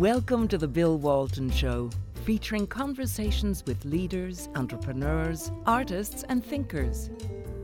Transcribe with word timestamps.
Welcome 0.00 0.48
to 0.48 0.56
the 0.56 0.66
Bill 0.66 0.96
Walton 0.96 1.50
Show, 1.50 1.90
featuring 2.24 2.66
conversations 2.66 3.62
with 3.66 3.84
leaders, 3.84 4.48
entrepreneurs, 4.54 5.52
artists, 5.66 6.24
and 6.30 6.42
thinkers. 6.42 7.10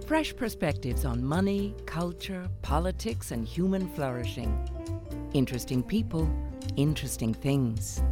Fresh 0.06 0.36
perspectives 0.36 1.06
on 1.06 1.24
money, 1.24 1.74
culture, 1.86 2.46
politics, 2.60 3.30
and 3.30 3.48
human 3.48 3.88
flourishing. 3.88 4.52
Interesting 5.32 5.82
people, 5.82 6.28
interesting 6.76 7.32
things. 7.32 8.02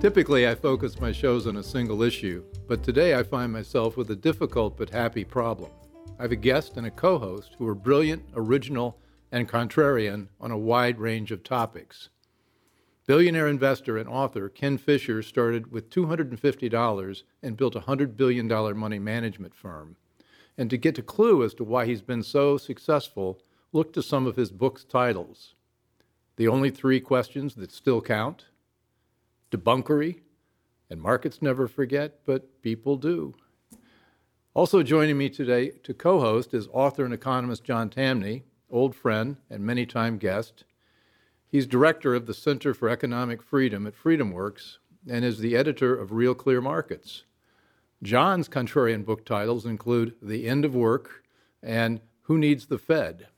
Typically, 0.00 0.48
I 0.48 0.54
focus 0.54 0.98
my 0.98 1.12
shows 1.12 1.46
on 1.46 1.58
a 1.58 1.62
single 1.62 2.02
issue, 2.02 2.42
but 2.66 2.82
today 2.82 3.14
I 3.14 3.24
find 3.24 3.52
myself 3.52 3.98
with 3.98 4.10
a 4.10 4.16
difficult 4.16 4.78
but 4.78 4.88
happy 4.88 5.24
problem. 5.24 5.70
I 6.18 6.22
have 6.22 6.32
a 6.32 6.36
guest 6.36 6.78
and 6.78 6.86
a 6.86 6.90
co 6.90 7.18
host 7.18 7.56
who 7.58 7.68
are 7.68 7.74
brilliant, 7.74 8.22
original, 8.34 8.98
and 9.30 9.48
contrarian 9.48 10.28
on 10.40 10.50
a 10.50 10.58
wide 10.58 10.98
range 10.98 11.30
of 11.30 11.42
topics. 11.42 12.08
Billionaire 13.06 13.48
investor 13.48 13.96
and 13.96 14.08
author 14.08 14.48
Ken 14.48 14.76
Fisher 14.76 15.22
started 15.22 15.72
with 15.72 15.88
$250 15.88 17.22
and 17.42 17.56
built 17.56 17.74
a 17.74 17.80
$100 17.80 18.16
billion 18.16 18.46
money 18.76 18.98
management 18.98 19.54
firm. 19.54 19.96
And 20.58 20.68
to 20.68 20.76
get 20.76 20.98
a 20.98 21.02
clue 21.02 21.42
as 21.42 21.54
to 21.54 21.64
why 21.64 21.86
he's 21.86 22.02
been 22.02 22.22
so 22.22 22.58
successful, 22.58 23.40
look 23.72 23.92
to 23.94 24.02
some 24.02 24.26
of 24.26 24.36
his 24.36 24.50
book's 24.50 24.84
titles 24.84 25.54
The 26.36 26.48
Only 26.48 26.70
Three 26.70 27.00
Questions 27.00 27.54
That 27.54 27.72
Still 27.72 28.02
Count, 28.02 28.46
Debunkery, 29.50 30.20
and 30.90 31.00
Markets 31.00 31.40
Never 31.40 31.66
Forget, 31.66 32.20
but 32.26 32.60
People 32.60 32.96
Do. 32.96 33.34
Also 34.52 34.82
joining 34.82 35.16
me 35.16 35.30
today 35.30 35.70
to 35.84 35.94
co 35.94 36.20
host 36.20 36.52
is 36.52 36.68
author 36.72 37.04
and 37.04 37.14
economist 37.14 37.64
John 37.64 37.88
Tamny, 37.88 38.44
old 38.70 38.94
friend 38.94 39.36
and 39.50 39.64
many 39.64 39.86
time 39.86 40.18
guest. 40.18 40.64
He's 41.46 41.66
director 41.66 42.14
of 42.14 42.26
the 42.26 42.34
Center 42.34 42.74
for 42.74 42.88
Economic 42.88 43.42
Freedom 43.42 43.86
at 43.86 43.96
FreedomWorks 43.96 44.78
and 45.08 45.24
is 45.24 45.38
the 45.38 45.56
editor 45.56 45.96
of 45.96 46.12
Real 46.12 46.34
Clear 46.34 46.60
Markets. 46.60 47.24
John's 48.02 48.48
contrarian 48.48 49.04
book 49.04 49.24
titles 49.24 49.66
include 49.66 50.14
The 50.22 50.46
End 50.46 50.64
of 50.64 50.74
Work 50.74 51.24
and 51.62 52.00
Who 52.22 52.38
Needs 52.38 52.66
the 52.66 52.78
Fed? 52.78 53.28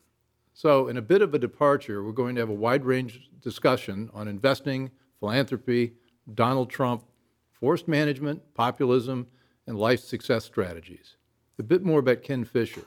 So, 0.53 0.89
in 0.89 0.97
a 0.97 1.03
bit 1.03 1.23
of 1.23 1.33
a 1.33 1.39
departure, 1.39 2.03
we're 2.03 2.13
going 2.13 2.35
to 2.35 2.43
have 2.43 2.51
a 2.51 2.55
wide 2.55 2.85
range 2.85 3.31
discussion 3.41 4.11
on 4.13 4.29
investing, 4.29 4.91
philanthropy, 5.19 5.95
Donald 6.35 6.69
Trump, 6.69 7.05
forest 7.53 7.89
management, 7.89 8.43
populism, 8.55 9.27
and 9.67 9.79
life 9.79 10.01
success 10.01 10.45
strategies. 10.45 11.17
A 11.59 11.63
bit 11.63 11.83
more 11.83 12.01
about 12.01 12.23
Ken 12.23 12.45
Fisher. 12.45 12.85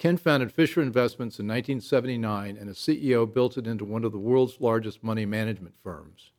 Ken 0.00 0.16
founded 0.16 0.50
Fisher 0.50 0.80
Investments 0.80 1.38
in 1.38 1.46
1979 1.46 2.56
and 2.56 2.70
as 2.70 2.78
CEO 2.78 3.30
built 3.30 3.58
it 3.58 3.66
into 3.66 3.84
one 3.84 4.02
of 4.02 4.12
the 4.12 4.18
world's 4.18 4.58
largest 4.58 5.04
money 5.04 5.26
management 5.26 5.74
firms. 5.82 6.30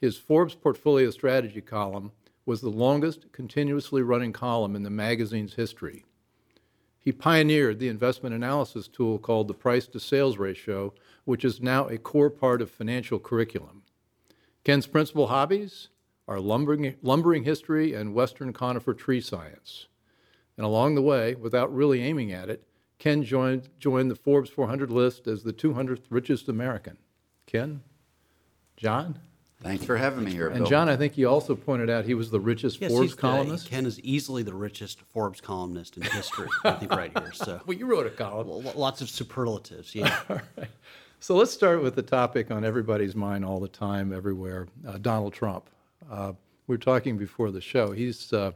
His 0.00 0.16
Forbes 0.16 0.54
Portfolio 0.54 1.10
Strategy 1.10 1.60
column 1.60 2.12
was 2.46 2.60
the 2.60 2.68
longest 2.68 3.32
continuously 3.32 4.02
running 4.02 4.32
column 4.32 4.76
in 4.76 4.84
the 4.84 4.88
magazine's 4.88 5.54
history. 5.54 6.04
He 7.00 7.10
pioneered 7.10 7.80
the 7.80 7.88
investment 7.88 8.36
analysis 8.36 8.86
tool 8.86 9.18
called 9.18 9.48
the 9.48 9.54
price 9.54 9.88
to 9.88 9.98
sales 9.98 10.38
ratio, 10.38 10.94
which 11.24 11.44
is 11.44 11.60
now 11.60 11.88
a 11.88 11.98
core 11.98 12.30
part 12.30 12.62
of 12.62 12.70
financial 12.70 13.18
curriculum. 13.18 13.82
Ken's 14.62 14.86
principal 14.86 15.26
hobbies 15.26 15.88
are 16.28 16.38
lumbering, 16.38 16.94
lumbering 17.02 17.42
history 17.42 17.94
and 17.94 18.14
Western 18.14 18.52
conifer 18.52 18.94
tree 18.94 19.20
science. 19.20 19.88
And 20.56 20.64
along 20.64 20.94
the 20.94 21.02
way, 21.02 21.34
without 21.34 21.74
really 21.74 22.00
aiming 22.00 22.30
at 22.30 22.48
it, 22.48 22.64
Ken 23.02 23.24
joined, 23.24 23.68
joined 23.80 24.08
the 24.12 24.14
Forbes 24.14 24.48
400 24.48 24.88
list 24.88 25.26
as 25.26 25.42
the 25.42 25.52
200th 25.52 26.02
richest 26.08 26.48
American. 26.48 26.96
Ken? 27.46 27.82
John? 28.76 29.18
Thanks 29.60 29.84
for 29.84 29.96
having 29.96 30.22
me 30.24 30.30
here, 30.30 30.46
And 30.46 30.58
Bill. 30.58 30.66
John, 30.66 30.88
I 30.88 30.94
think 30.96 31.18
you 31.18 31.28
also 31.28 31.56
pointed 31.56 31.90
out 31.90 32.04
he 32.04 32.14
was 32.14 32.30
the 32.30 32.38
richest 32.38 32.80
Yes, 32.80 32.92
Forbes 32.92 33.02
he's 33.10 33.16
the- 33.16 33.20
columnist. 33.20 33.68
Ken 33.68 33.86
is 33.86 33.98
easily 34.02 34.44
the 34.44 34.54
richest 34.54 35.00
Forbes 35.12 35.40
columnist 35.40 35.96
in 35.96 36.04
history, 36.04 36.46
I 36.62 36.70
think, 36.74 36.92
right 36.92 37.10
here. 37.18 37.32
So, 37.32 37.60
well, 37.66 37.76
you 37.76 37.86
wrote 37.86 38.06
a 38.06 38.10
column. 38.10 38.46
Well, 38.46 38.62
lots 38.76 39.00
of 39.00 39.10
superlatives. 39.10 39.94
Yeah. 39.96 40.20
So 41.18 41.36
let's 41.36 41.52
start 41.52 41.82
with 41.84 41.94
the 41.94 42.02
topic 42.02 42.50
on 42.50 42.64
everybody's 42.64 43.14
mind 43.14 43.44
all 43.44 43.60
the 43.60 43.68
time, 43.68 44.12
everywhere 44.12 44.66
uh, 44.88 44.98
Donald 44.98 45.32
Trump. 45.32 45.70
Uh, 46.10 46.32
we 46.66 46.74
were 46.74 46.78
talking 46.80 47.16
before 47.16 47.52
the 47.52 47.60
show. 47.60 47.92
He's, 47.92 48.32
uh, 48.32 48.50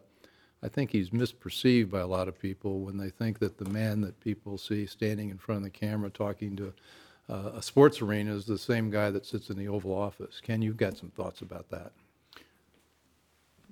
I 0.66 0.68
think 0.68 0.90
he's 0.90 1.10
misperceived 1.10 1.90
by 1.90 2.00
a 2.00 2.08
lot 2.08 2.26
of 2.26 2.36
people 2.36 2.80
when 2.80 2.96
they 2.96 3.08
think 3.08 3.38
that 3.38 3.56
the 3.56 3.70
man 3.70 4.00
that 4.00 4.18
people 4.18 4.58
see 4.58 4.84
standing 4.84 5.30
in 5.30 5.38
front 5.38 5.58
of 5.58 5.62
the 5.62 5.70
camera 5.70 6.10
talking 6.10 6.56
to 6.56 6.74
uh, 7.28 7.52
a 7.54 7.62
sports 7.62 8.02
arena 8.02 8.34
is 8.34 8.46
the 8.46 8.58
same 8.58 8.90
guy 8.90 9.12
that 9.12 9.24
sits 9.24 9.48
in 9.48 9.56
the 9.56 9.68
Oval 9.68 9.96
Office. 9.96 10.40
Ken, 10.42 10.62
you've 10.62 10.76
got 10.76 10.98
some 10.98 11.10
thoughts 11.10 11.40
about 11.40 11.70
that. 11.70 11.92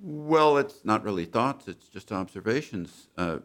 Well, 0.00 0.56
it's 0.56 0.84
not 0.84 1.02
really 1.02 1.24
thoughts, 1.24 1.66
it's 1.66 1.88
just 1.88 2.12
observations. 2.12 3.08
Uh, 3.18 3.38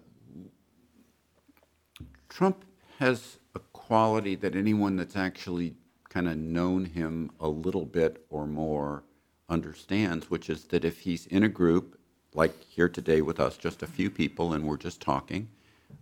Trump 2.29 2.65
has 2.99 3.39
a 3.55 3.59
quality 3.73 4.35
that 4.35 4.55
anyone 4.55 4.95
that's 4.95 5.15
actually 5.15 5.73
kind 6.07 6.27
of 6.27 6.37
known 6.37 6.85
him 6.85 7.31
a 7.39 7.47
little 7.47 7.85
bit 7.85 8.23
or 8.29 8.45
more 8.45 9.01
understands, 9.49 10.29
which 10.29 10.51
is 10.51 10.65
that 10.65 10.85
if 10.85 10.99
he's 10.99 11.25
in 11.25 11.41
a 11.41 11.49
group, 11.49 11.98
like 12.33 12.63
here 12.65 12.89
today 12.89 13.21
with 13.21 13.39
us, 13.39 13.57
just 13.57 13.83
a 13.83 13.87
few 13.87 14.09
people, 14.09 14.53
and 14.53 14.65
we're 14.65 14.77
just 14.77 15.01
talking, 15.01 15.49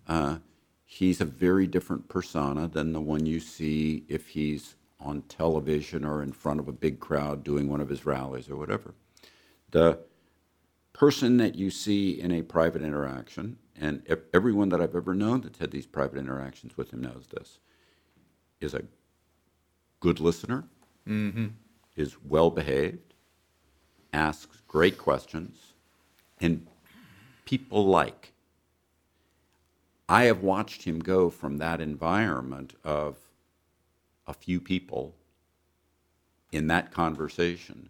uh, 0.08 0.38
he's 0.86 1.22
a 1.22 1.26
very 1.26 1.68
different 1.68 2.10
persona 2.10 2.68
than 2.68 2.94
the 2.94 3.02
one 3.02 3.26
you 3.26 3.40
see 3.40 4.04
if 4.08 4.30
he's 4.30 4.76
on 5.00 5.22
television 5.24 6.04
or 6.04 6.24
in 6.24 6.32
front 6.32 6.60
of 6.60 6.68
a 6.68 6.72
big 6.74 7.00
crowd 7.00 7.44
doing 7.44 7.70
one 7.70 7.82
of 7.82 7.90
his 7.90 8.06
rallies 8.06 8.50
or 8.50 8.56
whatever. 8.56 8.94
The 9.72 10.00
person 10.94 11.38
that 11.38 11.56
you 11.56 11.70
see 11.70 12.20
in 12.20 12.32
a 12.32 12.42
private 12.42 12.82
interaction, 12.82 13.58
and 13.80 14.02
ev- 14.08 14.24
everyone 14.34 14.70
that 14.70 14.82
I've 14.82 14.96
ever 14.96 15.14
known 15.14 15.42
that's 15.42 15.60
had 15.60 15.72
these 15.72 15.86
private 15.86 16.18
interactions 16.18 16.76
with 16.76 16.92
him 16.92 17.02
knows 17.02 17.28
this, 17.28 17.60
is 18.60 18.74
a 18.74 18.84
good 20.00 20.20
listener, 20.20 20.66
is 21.96 22.18
well 22.24 22.50
behaved, 22.50 23.14
asks 24.14 24.62
great 24.68 24.98
questions, 24.98 25.74
and 26.40 26.68
people 27.46 27.86
like. 27.86 28.34
I 30.10 30.24
have 30.24 30.42
watched 30.42 30.84
him 30.84 31.00
go 31.00 31.30
from 31.30 31.58
that 31.58 31.82
environment 31.82 32.76
of 32.84 33.18
a 34.26 34.34
few 34.34 34.62
people 34.62 35.16
in 36.52 36.68
that 36.68 36.92
conversation 36.92 37.90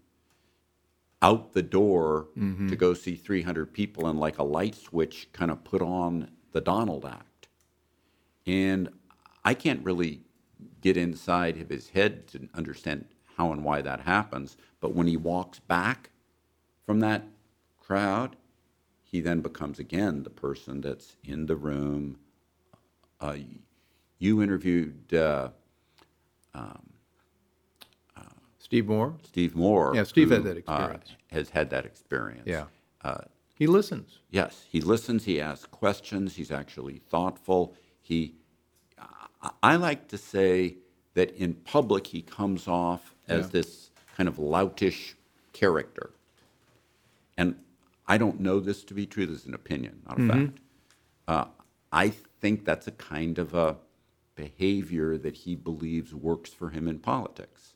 out 1.21 1.53
the 1.53 1.63
door 1.63 2.27
mm-hmm. 2.37 2.67
to 2.67 2.75
go 2.75 2.93
see 2.93 3.15
300 3.15 3.73
people 3.73 4.07
and 4.07 4.19
like 4.19 4.37
a 4.37 4.43
light 4.43 4.75
switch 4.75 5.27
kind 5.33 5.51
of 5.51 5.63
put 5.63 5.81
on 5.81 6.29
the 6.51 6.61
Donald 6.61 7.05
Act. 7.05 7.47
And 8.45 8.89
I 9.43 9.53
can't 9.53 9.83
really 9.83 10.21
get 10.81 10.97
inside 10.97 11.57
of 11.57 11.69
his 11.69 11.89
head 11.89 12.27
to 12.27 12.47
understand 12.53 13.05
how 13.35 13.51
and 13.51 13.63
why 13.63 13.81
that 13.81 14.01
happens. 14.01 14.57
But 14.79 14.93
when 14.93 15.07
he 15.07 15.17
walks 15.17 15.59
back 15.59 16.11
from 16.85 16.99
that 17.01 17.23
crowd, 17.87 18.35
he 19.03 19.21
then 19.21 19.41
becomes 19.41 19.79
again 19.79 20.23
the 20.23 20.29
person 20.29 20.81
that's 20.81 21.15
in 21.23 21.45
the 21.45 21.55
room. 21.55 22.17
Uh, 23.21 23.37
you 24.19 24.41
interviewed 24.43 25.13
uh, 25.13 25.49
Steve 28.59 28.87
Moore? 28.87 29.15
Steve 29.23 29.55
Moore. 29.55 29.93
Yeah, 29.95 30.03
Steve 30.03 30.29
had 30.29 30.39
who, 30.39 30.43
that 30.43 30.55
uh, 30.57 30.59
experience. 30.59 31.15
has 31.31 31.49
had 31.49 31.69
that 31.69 31.85
experience. 31.85 32.43
Yeah. 32.45 32.65
Uh, 33.03 33.21
He 33.55 33.65
listens. 33.67 34.19
yes, 34.29 34.65
he 34.69 34.81
listens. 34.81 35.23
He 35.25 35.39
asks 35.39 35.65
questions. 35.67 36.35
He's 36.35 36.51
actually 36.51 36.97
thoughtful. 36.97 37.73
He, 38.01 38.35
I, 39.41 39.51
I 39.63 39.75
like 39.77 40.09
to 40.09 40.17
say 40.17 40.75
that 41.13 41.31
in 41.35 41.53
public 41.53 42.07
he 42.07 42.21
comes 42.21 42.67
off 42.67 43.15
as 43.29 43.45
Yeah. 43.45 43.51
this 43.51 43.91
kind 44.17 44.27
of 44.27 44.35
loutish 44.37 45.13
character, 45.53 46.11
and 47.37 47.55
I 48.07 48.17
don't 48.17 48.39
know 48.39 48.59
this 48.59 48.83
to 48.85 48.93
be 48.93 49.05
true. 49.05 49.25
This 49.25 49.41
is 49.41 49.45
an 49.47 49.53
opinion, 49.53 50.01
not 50.07 50.17
a 50.17 50.21
Mm-hmm. 50.21 50.45
fact. 50.45 50.59
Uh, 51.27 51.45
I 51.91 52.09
think 52.09 52.65
that's 52.65 52.87
a 52.87 52.91
kind 52.91 53.39
of 53.39 53.53
a 53.53 53.77
behavior 54.35 55.17
that 55.17 55.35
he 55.35 55.55
believes 55.55 56.13
works 56.13 56.51
for 56.53 56.69
him 56.69 56.87
in 56.87 56.99
politics. 56.99 57.73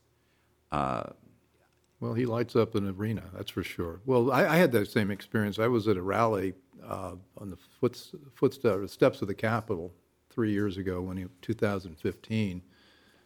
Well, 2.00 2.14
he 2.14 2.26
lights 2.26 2.56
up 2.56 2.74
an 2.74 2.88
arena, 2.88 3.24
that's 3.34 3.50
for 3.50 3.62
sure. 3.62 4.00
Well, 4.06 4.32
I, 4.32 4.46
I 4.46 4.56
had 4.56 4.72
that 4.72 4.90
same 4.90 5.10
experience. 5.10 5.58
I 5.58 5.68
was 5.68 5.88
at 5.88 5.96
a 5.96 6.02
rally 6.02 6.54
uh, 6.84 7.14
on 7.38 7.50
the 7.50 7.56
footsteps, 7.80 8.24
footsteps, 8.34 8.92
steps 8.92 9.22
of 9.22 9.28
the 9.28 9.34
Capitol 9.34 9.92
three 10.30 10.52
years 10.52 10.78
ago, 10.78 11.00
when 11.00 11.16
he, 11.16 11.26
2015. 11.42 12.62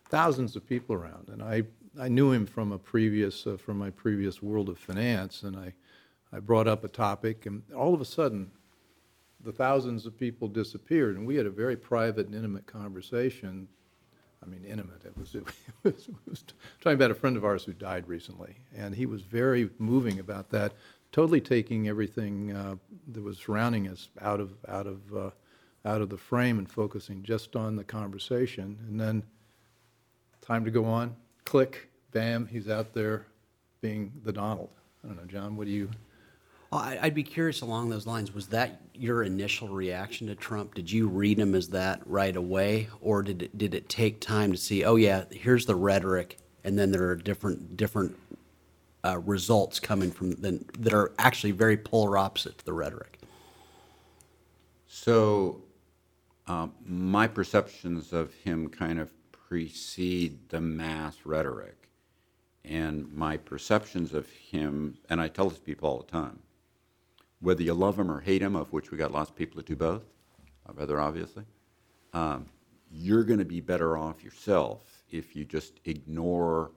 Thousands 0.09 0.57
of 0.57 0.67
people 0.67 0.95
around, 0.95 1.29
and 1.31 1.43
I, 1.43 1.65
I 1.99 2.09
knew 2.09 2.33
him 2.33 2.47
from 2.47 2.73
a 2.73 2.79
previous, 2.79 3.47
uh, 3.47 3.57
from 3.57 3.79
my 3.79 3.91
previous 3.91 4.43
world 4.43 4.69
of 4.69 4.79
finance, 4.79 5.43
and 5.43 5.57
I, 5.57 5.75
I 6.33 6.41
brought 6.41 6.69
up 6.69 6.85
a 6.85 6.89
topic, 6.89 7.47
and 7.47 7.63
all 7.75 7.95
of 7.95 8.01
a 8.01 8.05
sudden, 8.05 8.51
the 9.43 9.53
thousands 9.53 10.07
of 10.07 10.19
people 10.19 10.49
disappeared, 10.49 11.17
and 11.17 11.27
we 11.27 11.37
had 11.37 11.47
a 11.47 11.51
very 11.51 11.77
private 11.77 12.27
and 12.27 12.35
intimate 12.35 12.67
conversation 12.67 13.69
I 14.47 14.49
mean, 14.49 14.65
intimate. 14.65 15.05
It 15.05 15.17
was, 15.17 15.35
it 15.35 15.45
was, 15.83 16.09
it 16.09 16.15
was 16.29 16.45
talking 16.81 16.95
about 16.95 17.11
a 17.11 17.15
friend 17.15 17.37
of 17.37 17.45
ours 17.45 17.65
who 17.65 17.73
died 17.73 18.07
recently, 18.07 18.57
and 18.77 18.95
he 18.95 19.07
was 19.07 19.23
very 19.23 19.71
moving 19.79 20.19
about 20.19 20.51
that, 20.51 20.73
totally 21.13 21.41
taking 21.41 21.89
everything 21.89 22.53
uh, 22.53 22.77
that 23.13 23.23
was 23.23 23.39
surrounding 23.39 23.89
us 23.89 24.09
out 24.21 24.41
of 24.41 24.53
out 24.69 24.87
of 24.87 25.15
uh, 25.15 25.31
out 25.85 26.01
of 26.01 26.11
the 26.11 26.17
frame 26.17 26.59
and 26.59 26.71
focusing 26.71 27.23
just 27.23 27.57
on 27.57 27.77
the 27.77 27.85
conversation. 27.85 28.79
And 28.89 29.01
then, 29.01 29.23
time 30.41 30.65
to 30.65 30.71
go 30.71 30.85
on. 30.85 31.15
Click, 31.45 31.89
bam, 32.13 32.47
he's 32.47 32.69
out 32.69 32.93
there, 32.93 33.27
being 33.81 34.13
the 34.25 34.33
Donald. 34.33 34.71
I 35.05 35.09
don't 35.09 35.17
know, 35.17 35.25
John. 35.25 35.57
What 35.57 35.67
do 35.67 35.73
you? 35.73 35.91
I'd 36.73 37.15
be 37.15 37.23
curious 37.23 37.61
along 37.61 37.91
those 37.91 38.07
lines. 38.07 38.35
Was 38.35 38.49
that 38.49 38.81
your 38.95 39.23
initial 39.23 39.69
reaction 39.69 40.27
to 40.27 40.35
Trump? 40.35 40.75
Did 40.75 40.91
you 40.91 41.09
read 41.09 41.39
him 41.39 41.55
as 41.55 41.69
that 41.69 42.03
right 42.07 42.35
away, 42.35 42.89
or 43.01 43.23
did 43.23 43.43
it, 43.43 43.59
did 43.59 43.75
it 43.75 43.89
take 43.89 44.21
time 44.21 44.53
to 44.53 44.59
see? 44.59 44.85
Oh 44.85 44.97
yeah, 44.97 45.25
here's 45.31 45.67
the 45.67 45.77
rhetoric, 45.77 46.39
and 46.65 46.79
then 46.79 46.91
there 46.91 47.09
are 47.09 47.17
different 47.17 47.77
different 47.77 48.17
uh, 49.05 49.19
results 49.19 49.79
coming 49.79 50.11
from 50.11 50.33
that 50.33 50.93
are 50.93 51.13
actually 51.19 51.53
very 51.53 51.77
polar 51.77 52.19
opposite 52.19 52.59
to 52.59 52.65
the 52.65 52.73
rhetoric. 52.73 53.21
So, 54.89 55.63
um, 56.49 56.73
my 56.85 57.29
perceptions 57.29 58.13
of 58.13 58.35
him 58.35 58.69
kind 58.69 58.99
of 58.99 59.11
precede 59.31 60.49
the 60.49 60.61
mass 60.61 61.19
rhetoric. 61.25 61.89
And 62.65 63.13
my 63.13 63.37
perceptions 63.37 64.13
of 64.13 64.29
him, 64.29 64.99
and 65.09 65.21
I 65.21 65.29
tell 65.29 65.49
this 65.49 65.59
people 65.59 65.89
all 65.89 65.99
the 65.99 66.11
time, 66.11 66.41
whether 67.47 67.63
you 67.63 67.73
love 67.73 67.97
him 67.97 68.11
or 68.11 68.21
hate 68.21 68.43
him, 68.43 68.57
of 68.57 68.73
which 68.73 68.91
we 68.91 68.99
got 68.99 69.13
lots 69.13 69.31
of 69.31 69.37
people 69.37 69.57
that 69.57 69.67
do 69.67 69.77
both, 69.77 70.03
uh, 70.69 70.73
rather 70.75 71.01
obviously, 71.01 71.45
um, 72.13 72.47
you're 72.91 73.23
going 73.23 73.39
to 73.39 73.45
be 73.45 73.61
better 73.61 73.97
off 73.97 74.25
yourself 74.25 75.05
if 75.13 75.37
you 75.37 75.45
just 75.45 75.75
ignore 75.85 76.73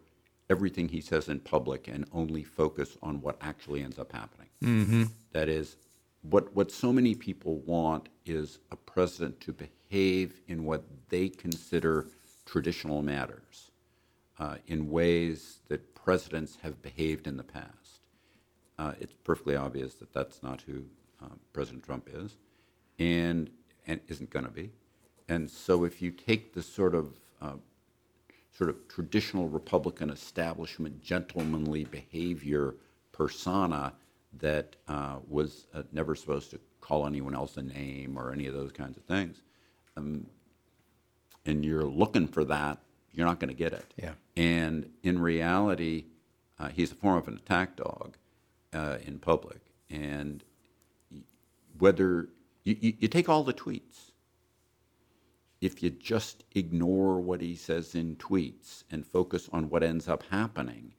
everything 0.48 0.88
he 0.88 1.01
says 1.01 1.27
in 1.27 1.39
public 1.39 1.88
and 1.88 2.06
only 2.12 2.44
focus 2.44 2.98
on 3.01 3.19
what 3.19 3.36
actually 3.42 3.81
ends 3.81 3.98
up 3.98 4.12
happening. 4.12 4.48
That 5.31 5.50
is, 5.50 5.77
what, 6.21 6.56
what 6.56 6.72
so 6.72 6.94
many 6.94 7.15
people 7.15 7.56
want 7.62 8.10
is 8.27 8.60
a 8.72 8.75
president 8.75 9.39
to 9.42 9.54
behave 9.54 10.39
in 10.48 10.65
what 10.65 10.83
they 11.10 11.30
consider 11.30 12.10
traditional 12.45 13.01
matters 13.01 13.72
uh, 14.38 14.57
in 14.68 14.92
ways 14.92 15.62
that 15.68 15.95
presidents 15.95 16.60
have 16.62 16.80
behaved 16.83 17.25
in 17.25 17.38
the 17.38 17.44
past. 17.44 17.69
Uh, 18.79 18.93
it's 19.01 19.13
perfectly 19.25 19.57
obvious 19.57 19.95
that 19.95 20.13
that's 20.13 20.41
not 20.41 20.61
who 20.61 20.81
uh, 21.21 21.27
President 21.51 21.83
Trump 21.83 22.07
is, 22.13 22.37
and 22.97 23.49
and 23.87 23.99
isn't 24.07 24.29
going 24.29 24.45
to 24.45 24.51
be. 24.51 24.71
And 25.27 25.49
so, 25.49 25.83
if 25.83 26.01
you 26.01 26.11
take 26.11 26.53
the 26.53 26.63
sort 26.63 26.95
of 26.95 27.19
uh, 27.41 27.57
sort 28.57 28.69
of 28.69 28.87
traditional 28.87 29.49
Republican 29.49 30.09
establishment 30.09 31.01
gentlemanly 31.01 31.83
behavior 31.83 32.75
persona 33.11 33.93
that 34.39 34.77
uh, 34.87 35.17
was 35.27 35.67
uh, 35.73 35.83
never 35.91 36.15
supposed 36.15 36.49
to 36.51 36.59
call 36.79 37.05
anyone 37.05 37.35
else 37.35 37.57
a 37.57 37.61
name 37.61 38.17
or 38.17 38.31
any 38.31 38.47
of 38.47 38.53
those 38.53 38.71
kinds 38.71 38.95
of 38.95 39.03
things, 39.03 39.41
um, 39.97 40.25
and 41.45 41.65
you're 41.65 41.83
looking 41.83 42.29
for 42.29 42.45
that, 42.45 42.77
you're 43.11 43.25
not 43.25 43.41
going 43.41 43.49
to 43.49 43.53
get 43.53 43.73
it. 43.73 43.93
Yeah. 43.97 44.13
And 44.37 44.89
in 45.03 45.19
reality, 45.19 46.05
uh, 46.57 46.69
he's 46.69 46.93
a 46.93 46.95
form 46.95 47.17
of 47.17 47.27
an 47.27 47.35
attack 47.35 47.75
dog 47.75 48.15
uh, 48.74 48.98
in 49.06 49.19
public. 49.19 49.60
And 49.89 50.44
whether 51.77 52.30
you, 52.63 52.77
you, 52.80 52.94
you 53.00 53.07
take 53.07 53.30
all 53.30 53.44
the 53.44 53.54
tweets, 53.54 54.12
if 55.62 55.83
you 55.83 55.89
just 55.89 56.44
ignore 56.56 57.19
what 57.19 57.42
he 57.42 57.56
says 57.56 57.95
in 57.95 58.16
tweets 58.16 58.83
and 58.92 59.06
focus 59.06 59.50
on 59.51 59.69
what 59.69 59.83
ends 59.83 60.07
up 60.07 60.24
happening, 60.30 60.94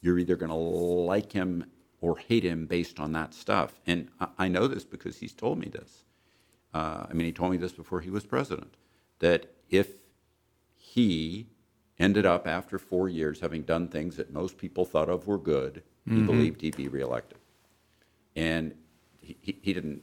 you're 0.00 0.18
either 0.18 0.36
going 0.36 0.50
to 0.50 0.56
like 0.56 1.32
him 1.32 1.64
or 2.00 2.18
hate 2.18 2.42
him 2.42 2.66
based 2.66 2.98
on 2.98 3.12
that 3.12 3.32
stuff. 3.32 3.80
And 3.86 4.08
I, 4.20 4.28
I 4.38 4.48
know 4.48 4.66
this 4.66 4.84
because 4.84 5.18
he's 5.18 5.32
told 5.32 5.58
me 5.58 5.68
this. 5.68 6.04
Uh, 6.74 7.06
I 7.08 7.12
mean, 7.12 7.26
he 7.26 7.32
told 7.32 7.52
me 7.52 7.58
this 7.58 7.72
before 7.72 8.00
he 8.00 8.10
was 8.10 8.24
president 8.24 8.74
that 9.20 9.46
if 9.70 9.88
he 10.74 11.46
ended 11.98 12.26
up 12.26 12.46
after 12.46 12.78
four 12.78 13.08
years 13.08 13.40
having 13.40 13.62
done 13.62 13.86
things 13.86 14.16
that 14.16 14.32
most 14.32 14.58
people 14.58 14.84
thought 14.84 15.08
of 15.08 15.26
were 15.26 15.38
good, 15.38 15.82
he 16.06 16.22
believed 16.22 16.60
he'd 16.60 16.76
be 16.76 16.88
reelected. 16.88 17.38
And 18.36 18.74
he, 19.20 19.36
he, 19.40 19.58
he 19.62 19.72
didn't 19.72 20.02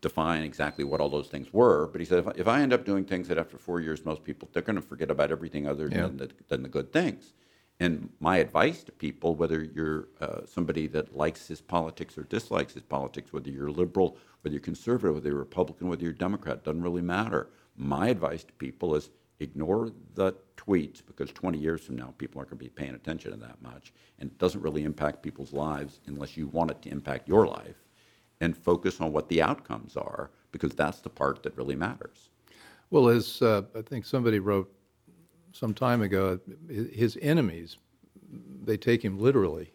define 0.00 0.42
exactly 0.42 0.84
what 0.84 1.00
all 1.00 1.08
those 1.08 1.28
things 1.28 1.52
were, 1.52 1.88
but 1.88 2.00
he 2.00 2.04
said, 2.04 2.18
if 2.20 2.28
I, 2.28 2.32
if 2.36 2.48
I 2.48 2.60
end 2.60 2.72
up 2.72 2.84
doing 2.84 3.04
things 3.04 3.28
that 3.28 3.38
after 3.38 3.58
four 3.58 3.80
years 3.80 4.04
most 4.04 4.24
people, 4.24 4.48
they're 4.52 4.62
going 4.62 4.76
to 4.76 4.82
forget 4.82 5.10
about 5.10 5.30
everything 5.30 5.66
other 5.66 5.88
Yeah. 5.90 6.02
than, 6.02 6.16
the, 6.18 6.30
than 6.48 6.62
the 6.62 6.68
good 6.68 6.92
things. 6.92 7.32
And 7.78 8.10
my 8.20 8.38
advice 8.38 8.82
to 8.84 8.92
people, 8.92 9.34
whether 9.34 9.62
you're 9.62 10.08
uh, 10.20 10.46
somebody 10.46 10.86
that 10.88 11.14
likes 11.14 11.48
his 11.48 11.60
politics 11.60 12.16
or 12.16 12.22
dislikes 12.22 12.72
his 12.72 12.82
politics, 12.82 13.32
whether 13.32 13.50
you're 13.50 13.70
liberal, 13.70 14.16
whether 14.40 14.54
you're 14.54 14.62
conservative, 14.62 15.14
whether 15.14 15.28
you're 15.28 15.38
Republican, 15.38 15.88
whether 15.88 16.02
you're 16.02 16.12
Democrat, 16.12 16.64
doesn't 16.64 16.82
really 16.82 17.02
matter. 17.02 17.50
My 17.76 18.08
advice 18.08 18.44
to 18.44 18.52
people 18.54 18.94
is 18.94 19.10
ignore 19.40 19.92
the 20.14 20.34
tweets 20.56 21.02
because 21.06 21.30
20 21.30 21.58
years 21.58 21.82
from 21.82 21.96
now, 21.96 22.14
people 22.18 22.38
aren't 22.38 22.50
going 22.50 22.58
to 22.58 22.64
be 22.64 22.70
paying 22.70 22.94
attention 22.94 23.32
to 23.32 23.36
that 23.38 23.60
much. 23.62 23.92
And 24.18 24.30
it 24.30 24.38
doesn't 24.38 24.62
really 24.62 24.84
impact 24.84 25.22
people's 25.22 25.52
lives 25.52 26.00
unless 26.06 26.36
you 26.36 26.48
want 26.48 26.70
it 26.70 26.82
to 26.82 26.90
impact 26.90 27.28
your 27.28 27.46
life. 27.46 27.76
And 28.40 28.56
focus 28.56 29.00
on 29.00 29.12
what 29.12 29.28
the 29.28 29.40
outcomes 29.40 29.96
are 29.96 30.30
because 30.52 30.74
that's 30.74 31.00
the 31.00 31.08
part 31.08 31.42
that 31.42 31.56
really 31.56 31.74
matters. 31.74 32.28
Well, 32.90 33.08
as 33.08 33.40
uh, 33.40 33.62
I 33.74 33.82
think 33.82 34.04
somebody 34.04 34.38
wrote 34.38 34.70
some 35.52 35.72
time 35.72 36.02
ago, 36.02 36.38
his 36.68 37.18
enemies, 37.22 37.78
they 38.62 38.76
take 38.76 39.02
him 39.02 39.18
literally, 39.18 39.72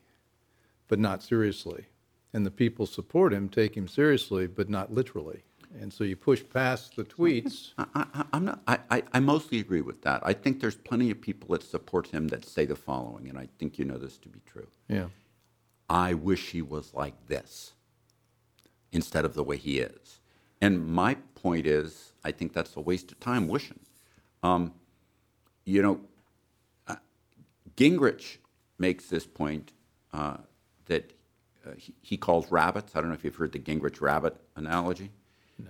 but 0.88 1.00
not 1.00 1.24
seriously. 1.24 1.88
And 2.34 2.46
the 2.46 2.52
people 2.52 2.86
support 2.86 3.34
him 3.34 3.50
take 3.50 3.75
him 3.75 3.88
seriously, 3.88 4.48
but 4.48 4.69
not 4.69 4.94
literally. 4.94 5.44
And 5.79 5.91
so 5.91 6.03
you 6.03 6.15
push 6.15 6.44
past 6.51 6.95
the 6.95 7.03
tweets. 7.03 7.71
I, 7.77 7.85
I, 7.95 8.25
I'm 8.33 8.45
not, 8.45 8.62
I, 8.68 8.79
I, 8.89 9.03
I 9.13 9.19
mostly 9.19 9.59
agree 9.59 9.81
with 9.81 10.01
that. 10.01 10.21
I 10.23 10.33
think 10.33 10.59
there's 10.59 10.75
plenty 10.75 11.12
of 11.12 11.21
people 11.21 11.50
that 11.53 11.63
support 11.63 12.07
him 12.07 12.27
that 12.29 12.45
say 12.45 12.65
the 12.65 12.75
following, 12.75 13.29
and 13.29 13.38
I 13.38 13.47
think 13.57 13.79
you 13.79 13.85
know 13.85 13.97
this 13.97 14.18
to 14.19 14.29
be 14.29 14.39
true. 14.45 14.68
Yeah. 14.88 15.07
I 15.89 16.13
wish 16.13 16.51
he 16.51 16.62
was 16.62 16.94
like 16.94 17.27
this 17.27 17.73
instead 18.91 19.25
of 19.25 19.33
the 19.33 19.44
way 19.44 19.57
he 19.57 19.79
is. 19.79 20.19
And 20.62 20.85
my 20.85 21.15
point 21.35 21.65
is, 21.65 22.13
I 22.24 22.31
think 22.31 22.53
that's 22.53 22.75
a 22.75 22.81
waste 22.81 23.12
of 23.12 23.19
time 23.19 23.47
wishing. 23.47 23.79
Um, 24.43 24.74
you 25.65 25.81
know, 25.81 26.01
uh, 26.88 26.96
Gingrich 27.75 28.38
makes 28.77 29.07
this 29.07 29.25
point 29.25 29.72
uh, 30.13 30.38
that 30.86 31.13
uh, 31.65 31.72
he, 31.77 31.93
he 32.01 32.17
calls 32.17 32.51
rabbits. 32.51 32.96
I 32.96 33.00
don't 33.00 33.10
know 33.10 33.15
if 33.15 33.24
you've 33.24 33.36
heard 33.36 33.51
the 33.51 33.60
Gingrich 33.60 34.01
rabbit 34.01 34.36
analogy. 34.55 35.12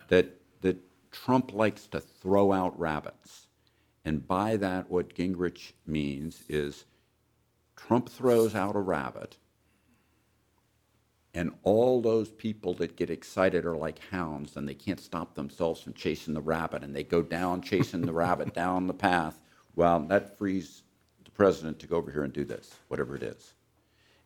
That 0.09 0.35
that 0.61 0.77
Trump 1.11 1.53
likes 1.53 1.87
to 1.87 1.99
throw 1.99 2.51
out 2.51 2.77
rabbits, 2.79 3.47
and 4.05 4.27
by 4.27 4.57
that, 4.57 4.89
what 4.89 5.13
Gingrich 5.15 5.73
means 5.85 6.43
is 6.49 6.85
Trump 7.75 8.09
throws 8.09 8.55
out 8.55 8.75
a 8.75 8.79
rabbit, 8.79 9.37
and 11.33 11.51
all 11.63 12.01
those 12.01 12.29
people 12.29 12.73
that 12.75 12.97
get 12.97 13.09
excited 13.09 13.65
are 13.65 13.77
like 13.77 13.99
hounds 14.11 14.57
and 14.57 14.67
they 14.67 14.73
can't 14.73 14.99
stop 14.99 15.33
themselves 15.35 15.81
from 15.81 15.93
chasing 15.93 16.33
the 16.33 16.41
rabbit 16.41 16.83
and 16.83 16.95
they 16.95 17.03
go 17.03 17.21
down 17.21 17.61
chasing 17.61 18.01
the 18.01 18.13
rabbit 18.13 18.53
down 18.53 18.87
the 18.87 18.93
path. 18.93 19.39
Well, 19.75 19.99
that 20.07 20.37
frees 20.37 20.83
the 21.23 21.31
president 21.31 21.79
to 21.79 21.87
go 21.87 21.95
over 21.95 22.11
here 22.11 22.23
and 22.23 22.33
do 22.33 22.43
this, 22.43 22.75
whatever 22.89 23.15
it 23.15 23.23
is. 23.23 23.53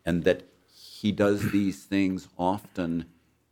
And 0.05 0.24
that 0.24 0.43
he 0.74 1.12
does 1.12 1.51
these 1.51 1.84
things 1.84 2.27
often 2.38 3.05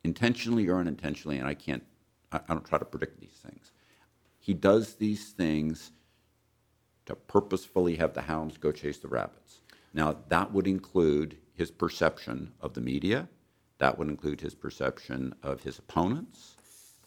intentionally 0.03 0.67
or 0.67 0.79
unintentionally, 0.79 1.37
and 1.37 1.47
I 1.47 1.53
can't, 1.53 1.83
I, 2.33 2.39
I 2.47 2.53
don't 2.53 2.65
try 2.65 2.79
to 2.79 2.85
predict 2.85 3.19
these 3.21 3.39
things. 3.45 3.71
He 4.39 4.53
does 4.53 4.95
these 4.95 5.31
things 5.31 5.91
to 7.05 7.15
purposefully 7.15 7.95
have 7.95 8.13
the 8.13 8.23
hounds 8.23 8.57
go 8.57 8.71
chase 8.71 8.97
the 8.97 9.07
rabbits. 9.07 9.61
Now, 9.93 10.17
that 10.29 10.51
would 10.51 10.67
include 10.67 11.37
his 11.53 11.69
perception 11.71 12.51
of 12.59 12.73
the 12.73 12.81
media. 12.81 13.29
That 13.77 13.97
would 13.97 14.09
include 14.09 14.41
his 14.41 14.55
perception 14.55 15.35
of 15.43 15.63
his 15.63 15.79
opponents. 15.79 16.55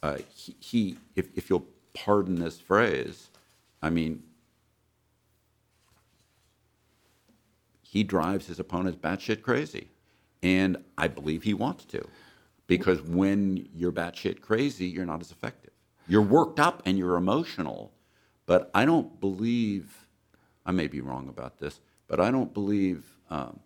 Uh, 0.03 0.19
he, 0.35 0.57
he 0.61 0.99
if, 1.15 1.29
if 1.35 1.51
you'll 1.51 1.67
pardon 1.95 2.37
this 2.37 2.61
phrase, 2.61 3.31
I 3.83 3.91
mean, 3.91 4.23
he 7.83 8.05
drives 8.05 8.47
his 8.47 8.61
opponents 8.61 8.99
batshit 8.99 9.43
crazy. 9.43 9.89
And 10.43 10.77
I 10.99 11.09
believe 11.09 11.43
he 11.43 11.55
wants 11.55 11.85
to. 11.87 12.07
Because 12.67 13.01
when 13.03 13.69
you're 13.75 13.93
batshit 13.93 14.41
crazy, 14.41 14.87
you're 14.87 15.07
not 15.07 15.21
as 15.21 15.31
effective. 15.31 15.73
You're 16.09 16.23
worked 16.23 16.61
up 16.61 16.83
and 16.85 16.99
you're 16.99 17.17
emotional, 17.17 17.93
but 18.47 18.71
I 18.75 18.85
don't 18.85 19.21
believe, 19.21 20.07
I 20.65 20.73
may 20.73 20.87
be 20.87 21.01
wrong 21.01 21.29
about 21.29 21.59
this, 21.59 21.81
but 22.09 22.21
I 22.21 22.31
don't 22.31 22.53
believe 22.55 23.05
um, 23.31 23.61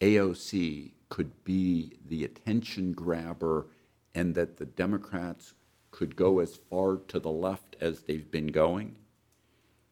AOC 0.00 0.92
could 1.08 1.44
be 1.44 1.98
the 2.06 2.24
attention 2.24 2.92
grabber 2.92 3.66
and 4.14 4.34
that 4.34 4.56
the 4.56 4.66
Democrats 4.66 5.54
could 5.90 6.16
go 6.16 6.38
as 6.38 6.56
far 6.56 6.96
to 7.08 7.20
the 7.20 7.30
left 7.30 7.76
as 7.80 8.00
they've 8.00 8.30
been 8.30 8.46
going 8.46 8.96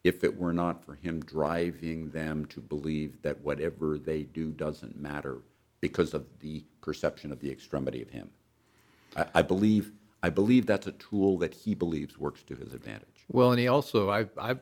if 0.02 0.24
it 0.24 0.38
were 0.38 0.52
not 0.52 0.82
for 0.82 0.94
him 0.94 1.20
driving 1.20 2.10
them 2.10 2.46
to 2.46 2.60
believe 2.60 3.20
that 3.22 3.40
whatever 3.42 3.98
they 3.98 4.22
do 4.22 4.50
doesn't 4.50 4.98
matter 4.98 5.38
because 5.80 6.14
of 6.14 6.26
the 6.40 6.64
perception 6.80 7.30
of 7.32 7.40
the 7.40 7.50
extremity 7.50 8.00
of 8.00 8.08
him. 8.08 8.30
I, 9.16 9.26
I 9.36 9.42
believe 9.42 9.92
I 10.22 10.30
believe 10.30 10.66
that's 10.66 10.86
a 10.86 10.92
tool 10.92 11.38
that 11.38 11.54
he 11.54 11.74
believes 11.74 12.18
works 12.18 12.42
to 12.44 12.54
his 12.54 12.74
advantage. 12.74 13.24
Well, 13.32 13.52
and 13.52 13.58
he 13.60 13.68
also, 13.68 14.10
I, 14.10 14.26
I, 14.38 14.56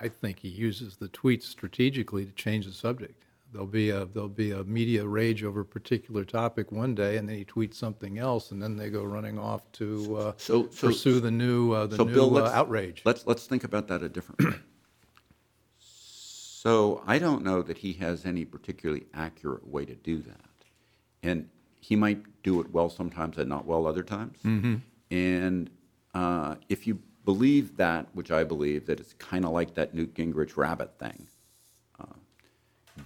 I 0.00 0.08
think 0.08 0.38
he 0.38 0.48
uses 0.48 0.96
the 0.96 1.08
tweets 1.08 1.42
strategically 1.44 2.24
to 2.24 2.32
change 2.32 2.66
the 2.66 2.72
subject. 2.72 3.24
There'll 3.52 3.66
be 3.66 3.90
a 3.90 4.04
there'll 4.04 4.28
be 4.28 4.52
a 4.52 4.62
media 4.62 5.04
rage 5.04 5.42
over 5.42 5.60
a 5.60 5.64
particular 5.64 6.24
topic 6.24 6.70
one 6.70 6.94
day, 6.94 7.16
and 7.16 7.28
then 7.28 7.36
he 7.36 7.44
tweets 7.44 7.74
something 7.74 8.18
else, 8.18 8.52
and 8.52 8.62
then 8.62 8.76
they 8.76 8.90
go 8.90 9.02
running 9.02 9.40
off 9.40 9.70
to 9.72 10.16
uh, 10.16 10.32
So- 10.36 10.68
so- 10.70 10.86
pursue 10.86 11.18
the 11.18 11.32
new 11.32 11.72
uh, 11.72 11.86
the 11.86 11.96
so 11.96 12.04
new 12.04 12.14
Bill, 12.14 12.36
uh, 12.36 12.42
let's, 12.42 12.54
outrage. 12.54 13.02
Let's 13.04 13.26
let's 13.26 13.46
think 13.46 13.64
about 13.64 13.88
that 13.88 14.04
a 14.04 14.08
different 14.08 14.44
way. 14.44 14.60
so 15.78 17.02
I 17.06 17.18
don't 17.18 17.42
know 17.42 17.62
that 17.62 17.78
he 17.78 17.94
has 17.94 18.24
any 18.24 18.44
particularly 18.44 19.06
accurate 19.12 19.66
way 19.66 19.84
to 19.84 19.96
do 19.96 20.18
that, 20.18 20.50
and 21.24 21.48
he 21.80 21.96
might 21.96 22.42
do 22.42 22.60
it 22.60 22.70
well 22.72 22.88
sometimes 22.90 23.38
and 23.38 23.48
not 23.48 23.66
well 23.66 23.86
other 23.86 24.02
times. 24.02 24.38
And 25.10 25.70
uh, 26.14 26.56
if 26.68 26.86
you 26.86 27.00
believe 27.24 27.76
that, 27.76 28.06
which 28.12 28.30
I 28.30 28.44
believe, 28.44 28.86
that 28.86 29.00
it's 29.00 29.12
kind 29.14 29.44
of 29.44 29.52
like 29.52 29.74
that 29.74 29.94
Newt 29.94 30.14
Gingrich 30.14 30.56
rabbit 30.56 30.98
thing, 30.98 31.26
uh, 32.00 32.14